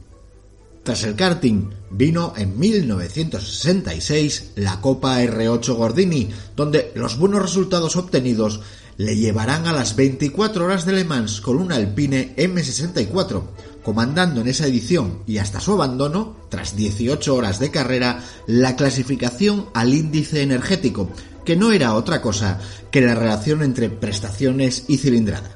Tras 0.82 1.04
el 1.04 1.14
karting 1.14 1.70
vino 1.96 2.34
en 2.36 2.58
1966 2.58 4.50
la 4.56 4.80
Copa 4.80 5.22
R8 5.22 5.74
Gordini, 5.74 6.28
donde 6.54 6.92
los 6.94 7.18
buenos 7.18 7.42
resultados 7.42 7.96
obtenidos 7.96 8.60
le 8.98 9.16
llevarán 9.16 9.66
a 9.66 9.72
las 9.72 9.96
24 9.96 10.64
horas 10.64 10.86
de 10.86 10.92
Le 10.92 11.04
Mans 11.04 11.40
con 11.40 11.56
un 11.56 11.72
Alpine 11.72 12.34
M64, 12.36 13.42
comandando 13.82 14.40
en 14.40 14.48
esa 14.48 14.66
edición 14.66 15.22
y 15.26 15.38
hasta 15.38 15.60
su 15.60 15.72
abandono, 15.72 16.36
tras 16.48 16.76
18 16.76 17.34
horas 17.34 17.58
de 17.58 17.70
carrera, 17.70 18.22
la 18.46 18.76
clasificación 18.76 19.66
al 19.74 19.94
índice 19.94 20.42
energético, 20.42 21.10
que 21.44 21.56
no 21.56 21.72
era 21.72 21.94
otra 21.94 22.20
cosa 22.20 22.58
que 22.90 23.00
la 23.00 23.14
relación 23.14 23.62
entre 23.62 23.88
prestaciones 23.88 24.84
y 24.88 24.98
cilindrada. 24.98 25.50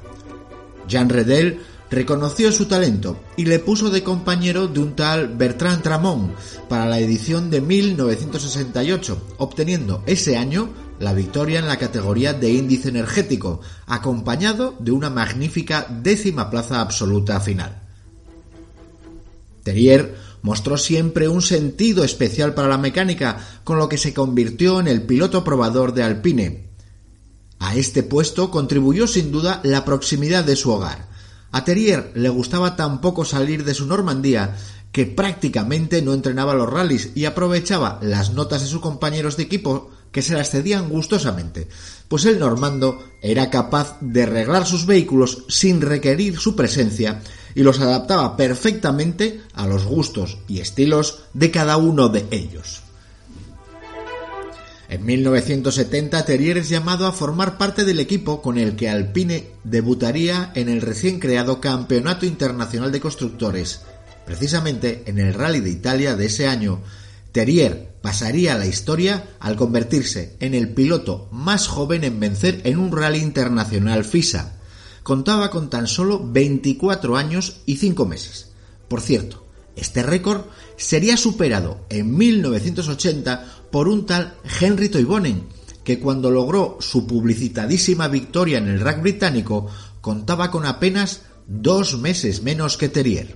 Jean 0.87 1.09
Redel 1.09 1.59
reconoció 1.91 2.51
su 2.53 2.65
talento 2.65 3.19
y 3.35 3.45
le 3.45 3.59
puso 3.59 3.89
de 3.89 4.01
compañero 4.01 4.67
de 4.67 4.79
un 4.79 4.95
tal 4.95 5.27
Bertrand 5.27 5.83
Tramont 5.83 6.33
para 6.69 6.85
la 6.85 6.99
edición 6.99 7.49
de 7.49 7.59
1968, 7.59 9.35
obteniendo 9.37 10.01
ese 10.07 10.37
año 10.37 10.69
la 10.99 11.13
victoria 11.13 11.59
en 11.59 11.67
la 11.67 11.77
categoría 11.77 12.33
de 12.33 12.51
índice 12.51 12.89
energético, 12.89 13.59
acompañado 13.87 14.75
de 14.79 14.91
una 14.91 15.09
magnífica 15.09 15.85
décima 15.89 16.49
plaza 16.49 16.79
absoluta 16.79 17.39
final. 17.41 17.81
Terrier 19.63 20.15
mostró 20.43 20.77
siempre 20.77 21.27
un 21.27 21.41
sentido 21.41 22.03
especial 22.03 22.53
para 22.53 22.67
la 22.67 22.77
mecánica, 22.77 23.37
con 23.63 23.77
lo 23.77 23.89
que 23.89 23.97
se 23.97 24.13
convirtió 24.13 24.79
en 24.79 24.87
el 24.87 25.03
piloto 25.03 25.43
probador 25.43 25.93
de 25.93 26.03
Alpine. 26.03 26.69
A 27.59 27.75
este 27.75 28.01
puesto 28.01 28.49
contribuyó 28.49 29.07
sin 29.07 29.31
duda 29.31 29.59
la 29.63 29.85
proximidad 29.85 30.43
de 30.43 30.55
su 30.55 30.71
hogar. 30.71 31.10
A 31.51 31.63
Terrier 31.65 32.11
le 32.15 32.29
gustaba 32.29 32.75
tan 32.75 33.01
poco 33.01 33.25
salir 33.25 33.65
de 33.65 33.73
su 33.73 33.85
Normandía 33.85 34.55
que 34.91 35.05
prácticamente 35.05 36.01
no 36.01 36.13
entrenaba 36.13 36.53
los 36.53 36.69
rallies 36.69 37.11
y 37.15 37.25
aprovechaba 37.25 37.99
las 38.01 38.33
notas 38.33 38.61
de 38.61 38.67
sus 38.67 38.81
compañeros 38.81 39.37
de 39.37 39.43
equipo 39.43 39.89
que 40.11 40.21
se 40.21 40.33
las 40.33 40.49
cedían 40.49 40.89
gustosamente, 40.89 41.67
pues 42.07 42.25
el 42.25 42.39
normando 42.39 43.01
era 43.21 43.49
capaz 43.49 43.97
de 44.01 44.23
arreglar 44.23 44.65
sus 44.65 44.85
vehículos 44.85 45.45
sin 45.47 45.79
requerir 45.79 46.37
su 46.37 46.55
presencia 46.55 47.21
y 47.55 47.63
los 47.63 47.79
adaptaba 47.79 48.35
perfectamente 48.35 49.41
a 49.53 49.67
los 49.67 49.85
gustos 49.85 50.39
y 50.47 50.59
estilos 50.59 51.23
de 51.33 51.51
cada 51.51 51.77
uno 51.77 52.09
de 52.09 52.27
ellos. 52.31 52.81
En 54.91 55.05
1970 55.05 56.25
Terrier 56.25 56.57
es 56.57 56.67
llamado 56.67 57.07
a 57.07 57.13
formar 57.13 57.57
parte 57.57 57.85
del 57.85 58.01
equipo 58.01 58.41
con 58.41 58.57
el 58.57 58.75
que 58.75 58.89
Alpine 58.89 59.47
debutaría 59.63 60.51
en 60.53 60.67
el 60.67 60.81
recién 60.81 61.21
creado 61.21 61.61
Campeonato 61.61 62.25
Internacional 62.25 62.91
de 62.91 62.99
Constructores. 62.99 63.83
Precisamente 64.25 65.03
en 65.05 65.17
el 65.17 65.33
Rally 65.33 65.61
de 65.61 65.69
Italia 65.69 66.17
de 66.17 66.25
ese 66.25 66.45
año, 66.45 66.81
Terrier 67.31 67.93
pasaría 68.01 68.53
a 68.53 68.57
la 68.57 68.65
historia 68.65 69.29
al 69.39 69.55
convertirse 69.55 70.35
en 70.41 70.53
el 70.53 70.73
piloto 70.73 71.29
más 71.31 71.69
joven 71.69 72.03
en 72.03 72.19
vencer 72.19 72.59
en 72.65 72.77
un 72.77 72.91
rally 72.91 73.19
internacional 73.19 74.03
FISA. 74.03 74.57
Contaba 75.03 75.51
con 75.51 75.69
tan 75.69 75.87
solo 75.87 76.21
24 76.21 77.15
años 77.15 77.61
y 77.65 77.77
5 77.77 78.05
meses. 78.05 78.49
Por 78.89 78.99
cierto, 78.99 79.47
este 79.75 80.03
récord 80.03 80.41
sería 80.77 81.17
superado 81.17 81.85
en 81.89 82.15
1980 82.15 83.67
por 83.71 83.87
un 83.87 84.05
tal 84.05 84.35
Henry 84.59 84.89
Toivonen, 84.89 85.43
que 85.83 85.99
cuando 85.99 86.29
logró 86.29 86.77
su 86.79 87.07
publicitadísima 87.07 88.07
victoria 88.07 88.57
en 88.57 88.67
el 88.67 88.79
rack 88.79 89.01
británico 89.01 89.67
contaba 90.01 90.51
con 90.51 90.65
apenas 90.65 91.23
dos 91.47 91.97
meses 91.97 92.43
menos 92.43 92.77
que 92.77 92.89
Terrier. 92.89 93.35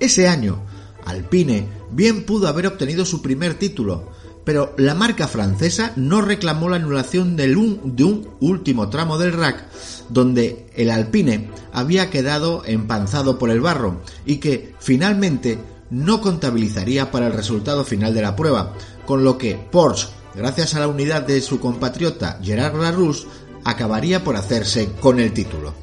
Ese 0.00 0.28
año, 0.28 0.62
Alpine 1.04 1.68
bien 1.90 2.24
pudo 2.24 2.48
haber 2.48 2.66
obtenido 2.66 3.04
su 3.04 3.22
primer 3.22 3.54
título, 3.54 4.12
pero 4.44 4.74
la 4.76 4.94
marca 4.94 5.26
francesa 5.26 5.92
no 5.96 6.20
reclamó 6.20 6.68
la 6.68 6.76
anulación 6.76 7.36
de 7.36 7.54
un 7.56 8.28
último 8.40 8.90
tramo 8.90 9.18
del 9.18 9.32
rack 9.32 9.64
donde 10.08 10.66
el 10.74 10.90
Alpine 10.90 11.50
había 11.72 12.10
quedado 12.10 12.62
empanzado 12.66 13.38
por 13.38 13.50
el 13.50 13.60
barro 13.60 14.00
y 14.26 14.36
que 14.36 14.74
finalmente 14.78 15.58
no 15.90 16.20
contabilizaría 16.20 17.10
para 17.10 17.26
el 17.26 17.32
resultado 17.32 17.84
final 17.84 18.14
de 18.14 18.22
la 18.22 18.36
prueba, 18.36 18.74
con 19.06 19.24
lo 19.24 19.38
que 19.38 19.54
Porsche, 19.54 20.08
gracias 20.34 20.74
a 20.74 20.80
la 20.80 20.88
unidad 20.88 21.22
de 21.22 21.40
su 21.40 21.60
compatriota 21.60 22.38
Gerard 22.42 22.80
Larousse, 22.80 23.26
acabaría 23.64 24.24
por 24.24 24.36
hacerse 24.36 24.90
con 25.00 25.20
el 25.20 25.32
título. 25.32 25.74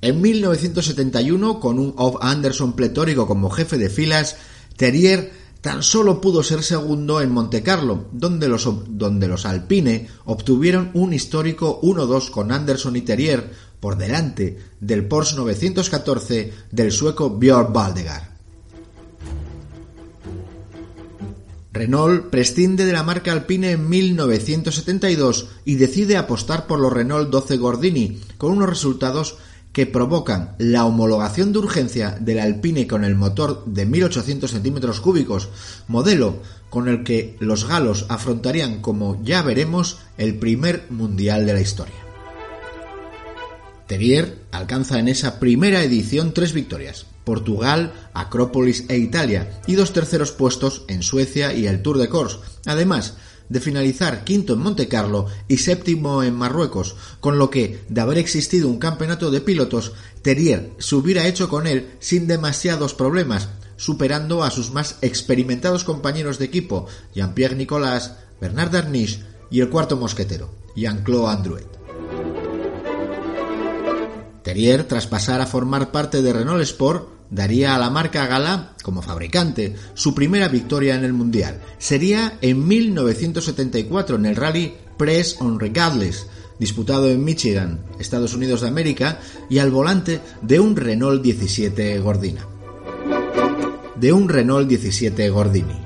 En 0.00 0.20
1971, 0.20 1.58
con 1.58 1.78
un 1.78 1.92
Of 1.96 2.16
Anderson 2.20 2.74
pletórico 2.74 3.26
como 3.26 3.50
jefe 3.50 3.78
de 3.78 3.90
filas, 3.90 4.36
Terrier 4.76 5.32
tan 5.60 5.82
solo 5.82 6.20
pudo 6.20 6.42
ser 6.42 6.62
segundo 6.62 7.20
en 7.20 7.32
Montecarlo, 7.32 8.06
donde 8.12 8.48
los, 8.48 8.68
donde 8.88 9.28
los 9.28 9.44
Alpine 9.44 10.08
obtuvieron 10.24 10.90
un 10.94 11.12
histórico 11.12 11.80
1-2 11.82 12.30
con 12.30 12.52
Anderson 12.52 12.96
y 12.96 13.02
Terrier 13.02 13.50
por 13.80 13.96
delante 13.96 14.58
del 14.80 15.06
Porsche 15.06 15.36
914 15.36 16.52
del 16.70 16.92
sueco 16.92 17.30
Björn 17.30 17.72
Baldegar. 17.72 18.38
Renault 21.72 22.30
prescinde 22.30 22.86
de 22.86 22.92
la 22.92 23.04
marca 23.04 23.30
Alpine 23.30 23.72
en 23.72 23.88
1972 23.88 25.48
y 25.64 25.76
decide 25.76 26.16
apostar 26.16 26.66
por 26.66 26.80
los 26.80 26.92
Renault 26.92 27.30
12 27.30 27.56
Gordini, 27.56 28.20
con 28.36 28.52
unos 28.52 28.68
resultados 28.68 29.36
que 29.78 29.86
provocan 29.86 30.56
la 30.58 30.84
homologación 30.84 31.52
de 31.52 31.60
urgencia 31.60 32.16
del 32.18 32.40
Alpine 32.40 32.88
con 32.88 33.04
el 33.04 33.14
motor 33.14 33.64
de 33.64 33.86
1800 33.86 34.50
centímetros 34.50 35.00
cúbicos, 35.00 35.50
modelo 35.86 36.42
con 36.68 36.88
el 36.88 37.04
que 37.04 37.36
los 37.38 37.64
galos 37.64 38.04
afrontarían, 38.08 38.80
como 38.80 39.22
ya 39.22 39.40
veremos, 39.42 39.98
el 40.16 40.34
primer 40.34 40.86
mundial 40.90 41.46
de 41.46 41.52
la 41.52 41.60
historia. 41.60 41.94
Terrier 43.86 44.40
alcanza 44.50 44.98
en 44.98 45.06
esa 45.06 45.38
primera 45.38 45.84
edición 45.84 46.34
tres 46.34 46.54
victorias, 46.54 47.06
Portugal, 47.22 47.92
Acrópolis 48.14 48.84
e 48.88 48.98
Italia, 48.98 49.60
y 49.68 49.76
dos 49.76 49.92
terceros 49.92 50.32
puestos 50.32 50.86
en 50.88 51.04
Suecia 51.04 51.52
y 51.52 51.68
el 51.68 51.82
Tour 51.82 51.98
de 51.98 52.08
Corse. 52.08 52.38
Además, 52.66 53.14
de 53.48 53.60
finalizar 53.60 54.24
quinto 54.24 54.54
en 54.54 54.60
Montecarlo 54.60 55.26
y 55.48 55.58
séptimo 55.58 56.22
en 56.22 56.34
Marruecos, 56.34 56.96
con 57.20 57.38
lo 57.38 57.50
que, 57.50 57.84
de 57.88 58.00
haber 58.00 58.18
existido 58.18 58.68
un 58.68 58.78
campeonato 58.78 59.30
de 59.30 59.40
pilotos, 59.40 59.92
Terrier 60.22 60.70
se 60.78 60.94
hubiera 60.96 61.26
hecho 61.26 61.48
con 61.48 61.66
él 61.66 61.90
sin 62.00 62.26
demasiados 62.26 62.94
problemas, 62.94 63.48
superando 63.76 64.42
a 64.42 64.50
sus 64.50 64.70
más 64.70 64.96
experimentados 65.02 65.84
compañeros 65.84 66.38
de 66.38 66.44
equipo, 66.46 66.86
Jean-Pierre 67.14 67.56
Nicolas, 67.56 68.16
Bernard 68.40 68.70
Darniche 68.70 69.22
y 69.50 69.60
el 69.60 69.70
cuarto 69.70 69.96
mosquetero, 69.96 70.50
Jean-Claude 70.76 71.32
Andruet. 71.32 71.78
Terrier, 74.42 74.84
tras 74.84 75.06
pasar 75.06 75.40
a 75.40 75.46
formar 75.46 75.90
parte 75.90 76.22
de 76.22 76.32
Renault 76.32 76.62
Sport, 76.62 77.17
daría 77.30 77.74
a 77.74 77.78
la 77.78 77.90
marca 77.90 78.26
Gala, 78.26 78.74
como 78.82 79.02
fabricante, 79.02 79.74
su 79.94 80.14
primera 80.14 80.48
victoria 80.48 80.94
en 80.94 81.04
el 81.04 81.12
Mundial. 81.12 81.60
Sería 81.78 82.38
en 82.40 82.66
1974 82.66 84.16
en 84.16 84.26
el 84.26 84.36
rally 84.36 84.74
Press 84.96 85.36
on 85.40 85.60
Regardless, 85.60 86.26
disputado 86.58 87.08
en 87.08 87.24
Michigan, 87.24 87.80
Estados 87.98 88.34
Unidos 88.34 88.62
de 88.62 88.68
América, 88.68 89.20
y 89.48 89.58
al 89.58 89.70
volante 89.70 90.20
de 90.42 90.60
un 90.60 90.76
Renault 90.76 91.22
17 91.22 91.98
Gordina. 92.00 92.46
De 93.96 94.12
un 94.12 94.28
Renault 94.28 94.68
17 94.68 95.28
Gordini. 95.30 95.80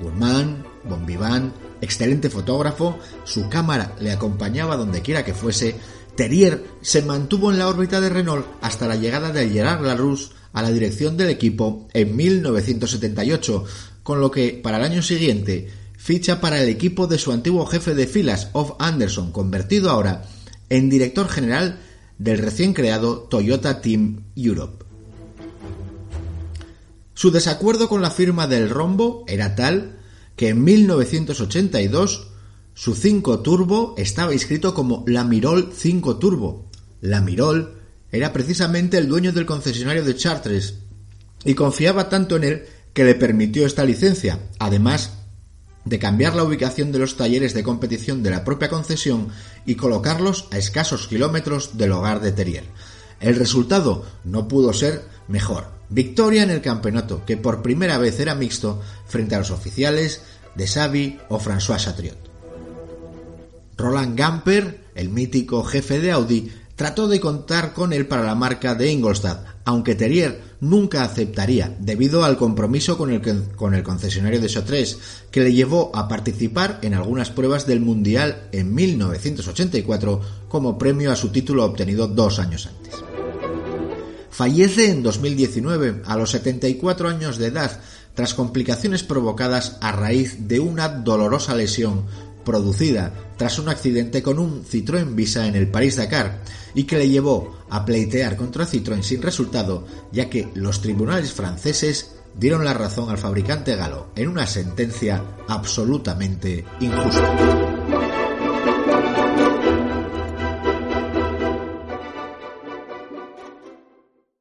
Guzmán, 0.00 0.64
Bombiván, 0.84 1.52
excelente 1.80 2.30
fotógrafo, 2.30 2.98
su 3.24 3.48
cámara 3.48 3.94
le 4.00 4.12
acompañaba 4.12 4.76
donde 4.76 5.02
quiera 5.02 5.24
que 5.24 5.34
fuese, 5.34 5.76
Terrier 6.16 6.64
se 6.82 7.02
mantuvo 7.02 7.50
en 7.50 7.58
la 7.58 7.68
órbita 7.68 8.00
de 8.00 8.10
Renault 8.10 8.46
hasta 8.60 8.88
la 8.88 8.96
llegada 8.96 9.32
de 9.32 9.48
Gerard 9.48 9.84
Larousse 9.84 10.32
a 10.52 10.62
la 10.62 10.70
dirección 10.70 11.16
del 11.16 11.30
equipo 11.30 11.88
en 11.92 12.16
1978, 12.16 13.64
con 14.02 14.20
lo 14.20 14.30
que 14.30 14.60
para 14.62 14.78
el 14.78 14.84
año 14.84 15.02
siguiente 15.02 15.68
ficha 15.96 16.40
para 16.40 16.62
el 16.62 16.68
equipo 16.68 17.06
de 17.06 17.18
su 17.18 17.30
antiguo 17.30 17.66
jefe 17.66 17.94
de 17.94 18.06
filas, 18.06 18.48
Of 18.52 18.72
Anderson, 18.78 19.32
convertido 19.32 19.90
ahora 19.90 20.24
en 20.70 20.88
director 20.88 21.28
general 21.28 21.78
del 22.18 22.38
recién 22.38 22.72
creado 22.72 23.18
Toyota 23.18 23.80
Team 23.80 24.24
Europe. 24.34 24.84
Su 27.14 27.30
desacuerdo 27.30 27.88
con 27.88 28.00
la 28.00 28.10
firma 28.10 28.46
del 28.46 28.70
rombo 28.70 29.24
era 29.28 29.54
tal 29.54 29.98
que 30.36 30.48
en 30.48 30.64
1982 30.64 32.28
su 32.72 32.94
5 32.94 33.40
Turbo 33.40 33.94
estaba 33.98 34.32
inscrito 34.32 34.72
como 34.72 35.04
Lamirol 35.06 35.70
5 35.74 36.16
Turbo. 36.16 36.70
Lamirol 37.02 37.79
era 38.12 38.32
precisamente 38.32 38.98
el 38.98 39.08
dueño 39.08 39.32
del 39.32 39.46
concesionario 39.46 40.04
de 40.04 40.16
Chartres 40.16 40.74
y 41.44 41.54
confiaba 41.54 42.08
tanto 42.08 42.36
en 42.36 42.44
él 42.44 42.64
que 42.92 43.04
le 43.04 43.14
permitió 43.14 43.66
esta 43.66 43.84
licencia, 43.84 44.40
además 44.58 45.12
de 45.84 45.98
cambiar 45.98 46.34
la 46.34 46.44
ubicación 46.44 46.92
de 46.92 46.98
los 46.98 47.16
talleres 47.16 47.54
de 47.54 47.62
competición 47.62 48.22
de 48.22 48.30
la 48.30 48.44
propia 48.44 48.68
concesión 48.68 49.28
y 49.64 49.76
colocarlos 49.76 50.48
a 50.50 50.58
escasos 50.58 51.06
kilómetros 51.06 51.78
del 51.78 51.92
hogar 51.92 52.20
de 52.20 52.32
Terrier. 52.32 52.64
El 53.20 53.36
resultado 53.36 54.04
no 54.24 54.48
pudo 54.48 54.72
ser 54.72 55.04
mejor. 55.28 55.68
Victoria 55.88 56.42
en 56.42 56.50
el 56.50 56.60
campeonato, 56.60 57.24
que 57.24 57.36
por 57.36 57.62
primera 57.62 57.98
vez 57.98 58.20
era 58.20 58.34
mixto 58.34 58.80
frente 59.06 59.34
a 59.34 59.38
los 59.38 59.50
oficiales 59.50 60.22
de 60.54 60.66
Xavi 60.66 61.18
o 61.28 61.38
François 61.38 61.78
Chatriot. 61.78 62.18
Roland 63.76 64.16
Gamper, 64.16 64.84
el 64.94 65.08
mítico 65.08 65.64
jefe 65.64 66.00
de 66.00 66.12
Audi, 66.12 66.52
trató 66.80 67.08
de 67.08 67.20
contar 67.20 67.74
con 67.74 67.92
él 67.92 68.06
para 68.06 68.24
la 68.24 68.34
marca 68.34 68.74
de 68.74 68.90
Ingolstadt, 68.90 69.44
aunque 69.66 69.94
Terrier 69.94 70.40
nunca 70.60 71.04
aceptaría, 71.04 71.76
debido 71.78 72.24
al 72.24 72.38
compromiso 72.38 72.96
con 72.96 73.10
el, 73.10 73.20
con 73.54 73.74
el 73.74 73.82
concesionario 73.82 74.40
de 74.40 74.48
Sotres, 74.48 74.96
que 75.30 75.42
le 75.42 75.52
llevó 75.52 75.94
a 75.94 76.08
participar 76.08 76.78
en 76.80 76.94
algunas 76.94 77.28
pruebas 77.28 77.66
del 77.66 77.80
Mundial 77.80 78.48
en 78.52 78.74
1984 78.74 80.22
como 80.48 80.78
premio 80.78 81.12
a 81.12 81.16
su 81.16 81.28
título 81.28 81.66
obtenido 81.66 82.08
dos 82.08 82.38
años 82.38 82.66
antes. 82.66 82.94
Fallece 84.30 84.88
en 84.88 85.02
2019, 85.02 86.00
a 86.06 86.16
los 86.16 86.30
74 86.30 87.10
años 87.10 87.36
de 87.36 87.48
edad, 87.48 87.78
tras 88.14 88.32
complicaciones 88.32 89.02
provocadas 89.02 89.76
a 89.82 89.92
raíz 89.92 90.48
de 90.48 90.60
una 90.60 90.88
dolorosa 90.88 91.54
lesión 91.54 92.06
producida 92.44 93.12
tras 93.36 93.58
un 93.58 93.68
accidente 93.68 94.22
con 94.22 94.38
un 94.38 94.64
Citroën 94.64 95.14
Visa 95.14 95.46
en 95.46 95.54
el 95.54 95.68
París-Dakar 95.68 96.42
y 96.74 96.84
que 96.84 96.98
le 96.98 97.08
llevó 97.08 97.58
a 97.70 97.84
pleitear 97.84 98.36
contra 98.36 98.66
Citroën 98.66 99.02
sin 99.02 99.22
resultado, 99.22 99.86
ya 100.12 100.28
que 100.28 100.48
los 100.54 100.80
tribunales 100.80 101.32
franceses 101.32 102.16
dieron 102.34 102.64
la 102.64 102.74
razón 102.74 103.10
al 103.10 103.18
fabricante 103.18 103.76
galo 103.76 104.08
en 104.14 104.28
una 104.28 104.46
sentencia 104.46 105.22
absolutamente 105.48 106.64
injusta. 106.80 107.69